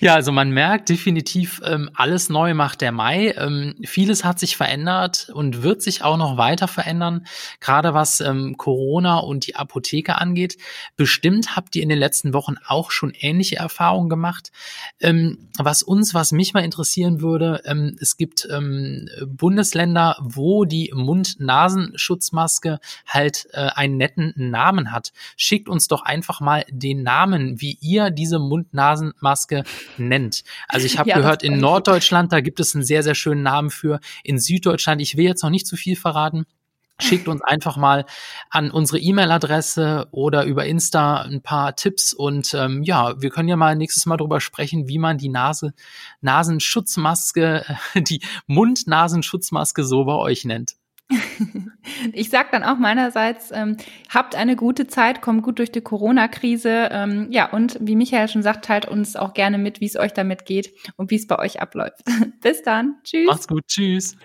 Ja, 0.00 0.14
also 0.14 0.32
man 0.32 0.50
merkt 0.50 0.88
definitiv, 0.88 1.60
ähm, 1.64 1.90
alles 1.94 2.28
neu 2.28 2.54
macht 2.54 2.80
der 2.80 2.92
Mai. 2.92 3.34
Ähm, 3.36 3.74
vieles 3.84 4.24
hat 4.24 4.38
sich 4.38 4.56
verändert 4.56 5.30
und 5.32 5.62
wird 5.62 5.82
sich 5.82 6.02
auch 6.02 6.16
noch 6.16 6.36
weiter 6.36 6.68
verändern, 6.68 7.26
gerade 7.60 7.94
was 7.94 8.20
ähm, 8.20 8.56
Corona 8.56 9.18
und 9.18 9.46
die 9.46 9.56
Apotheke 9.56 10.16
angeht. 10.16 10.58
Bestimmt 10.96 11.56
habt 11.56 11.76
ihr 11.76 11.82
in 11.82 11.88
den 11.88 11.98
letzten 11.98 12.34
Wochen 12.34 12.56
auch 12.66 12.90
schon 12.90 13.12
ähnliche 13.18 13.56
Erfahrungen 13.56 14.08
gemacht. 14.08 14.50
Ähm, 15.00 15.48
was 15.58 15.82
uns, 15.82 16.14
was 16.14 16.32
mich 16.32 16.54
mal 16.54 16.64
interessieren 16.64 17.20
würde, 17.20 17.62
ähm, 17.64 17.96
es 18.00 18.16
gibt 18.16 18.48
ähm, 18.50 19.08
Bundesländer, 19.26 20.16
wo 20.20 20.64
die 20.64 20.92
Mund-Nasenschutzmaske 20.94 22.80
halt 23.06 23.46
äh, 23.52 23.68
einen 23.74 23.96
netten 23.96 24.32
Namen 24.36 24.92
hat. 24.92 25.12
Schickt 25.36 25.68
uns 25.68 25.88
doch 25.88 26.02
einfach 26.02 26.40
mal 26.40 26.64
den 26.68 27.02
Namen, 27.02 27.60
wie 27.60 27.78
ihr 27.80 28.10
diese 28.10 28.38
Mund-Nasen-Maske 28.38 29.43
nennt. 29.96 30.44
Also 30.68 30.86
ich 30.86 30.98
habe 30.98 31.08
ja, 31.10 31.16
gehört, 31.16 31.42
in 31.42 31.58
Norddeutschland, 31.58 32.32
da 32.32 32.40
gibt 32.40 32.60
es 32.60 32.74
einen 32.74 32.84
sehr, 32.84 33.02
sehr 33.02 33.14
schönen 33.14 33.42
Namen 33.42 33.70
für. 33.70 34.00
In 34.22 34.38
Süddeutschland, 34.38 35.00
ich 35.00 35.16
will 35.16 35.24
jetzt 35.24 35.42
noch 35.42 35.50
nicht 35.50 35.66
zu 35.66 35.76
viel 35.76 35.96
verraten, 35.96 36.46
Schickt 37.00 37.26
uns 37.26 37.42
einfach 37.42 37.76
mal 37.76 38.04
an 38.50 38.70
unsere 38.70 39.00
E-Mail-Adresse 39.00 40.06
oder 40.12 40.44
über 40.44 40.64
Insta 40.64 41.22
ein 41.22 41.42
paar 41.42 41.74
Tipps 41.74 42.12
und 42.12 42.54
ähm, 42.54 42.84
ja, 42.84 43.20
wir 43.20 43.30
können 43.30 43.48
ja 43.48 43.56
mal 43.56 43.74
nächstes 43.74 44.06
Mal 44.06 44.16
drüber 44.16 44.40
sprechen, 44.40 44.86
wie 44.86 44.98
man 44.98 45.18
die 45.18 45.28
Nase, 45.28 45.74
Nasenschutzmaske, 46.20 47.64
die 47.96 48.20
Mund-Nasenschutzmaske 48.46 49.82
so 49.82 50.04
bei 50.04 50.14
euch 50.14 50.44
nennt. 50.44 50.76
Ich 52.12 52.30
sag 52.30 52.50
dann 52.50 52.62
auch 52.62 52.78
meinerseits, 52.78 53.50
ähm, 53.52 53.76
habt 54.08 54.34
eine 54.34 54.56
gute 54.56 54.86
Zeit, 54.86 55.20
kommt 55.20 55.42
gut 55.42 55.58
durch 55.58 55.70
die 55.70 55.80
Corona-Krise. 55.80 56.88
Ähm, 56.90 57.28
ja, 57.30 57.50
und 57.50 57.78
wie 57.80 57.96
Michael 57.96 58.28
schon 58.28 58.42
sagt, 58.42 58.64
teilt 58.64 58.86
uns 58.86 59.16
auch 59.16 59.34
gerne 59.34 59.58
mit, 59.58 59.80
wie 59.80 59.86
es 59.86 59.96
euch 59.96 60.12
damit 60.12 60.46
geht 60.46 60.72
und 60.96 61.10
wie 61.10 61.16
es 61.16 61.26
bei 61.26 61.38
euch 61.38 61.60
abläuft. 61.60 62.02
Bis 62.42 62.62
dann. 62.62 62.96
Tschüss. 63.04 63.26
Macht's 63.26 63.48
gut. 63.48 63.66
Tschüss. 63.66 64.16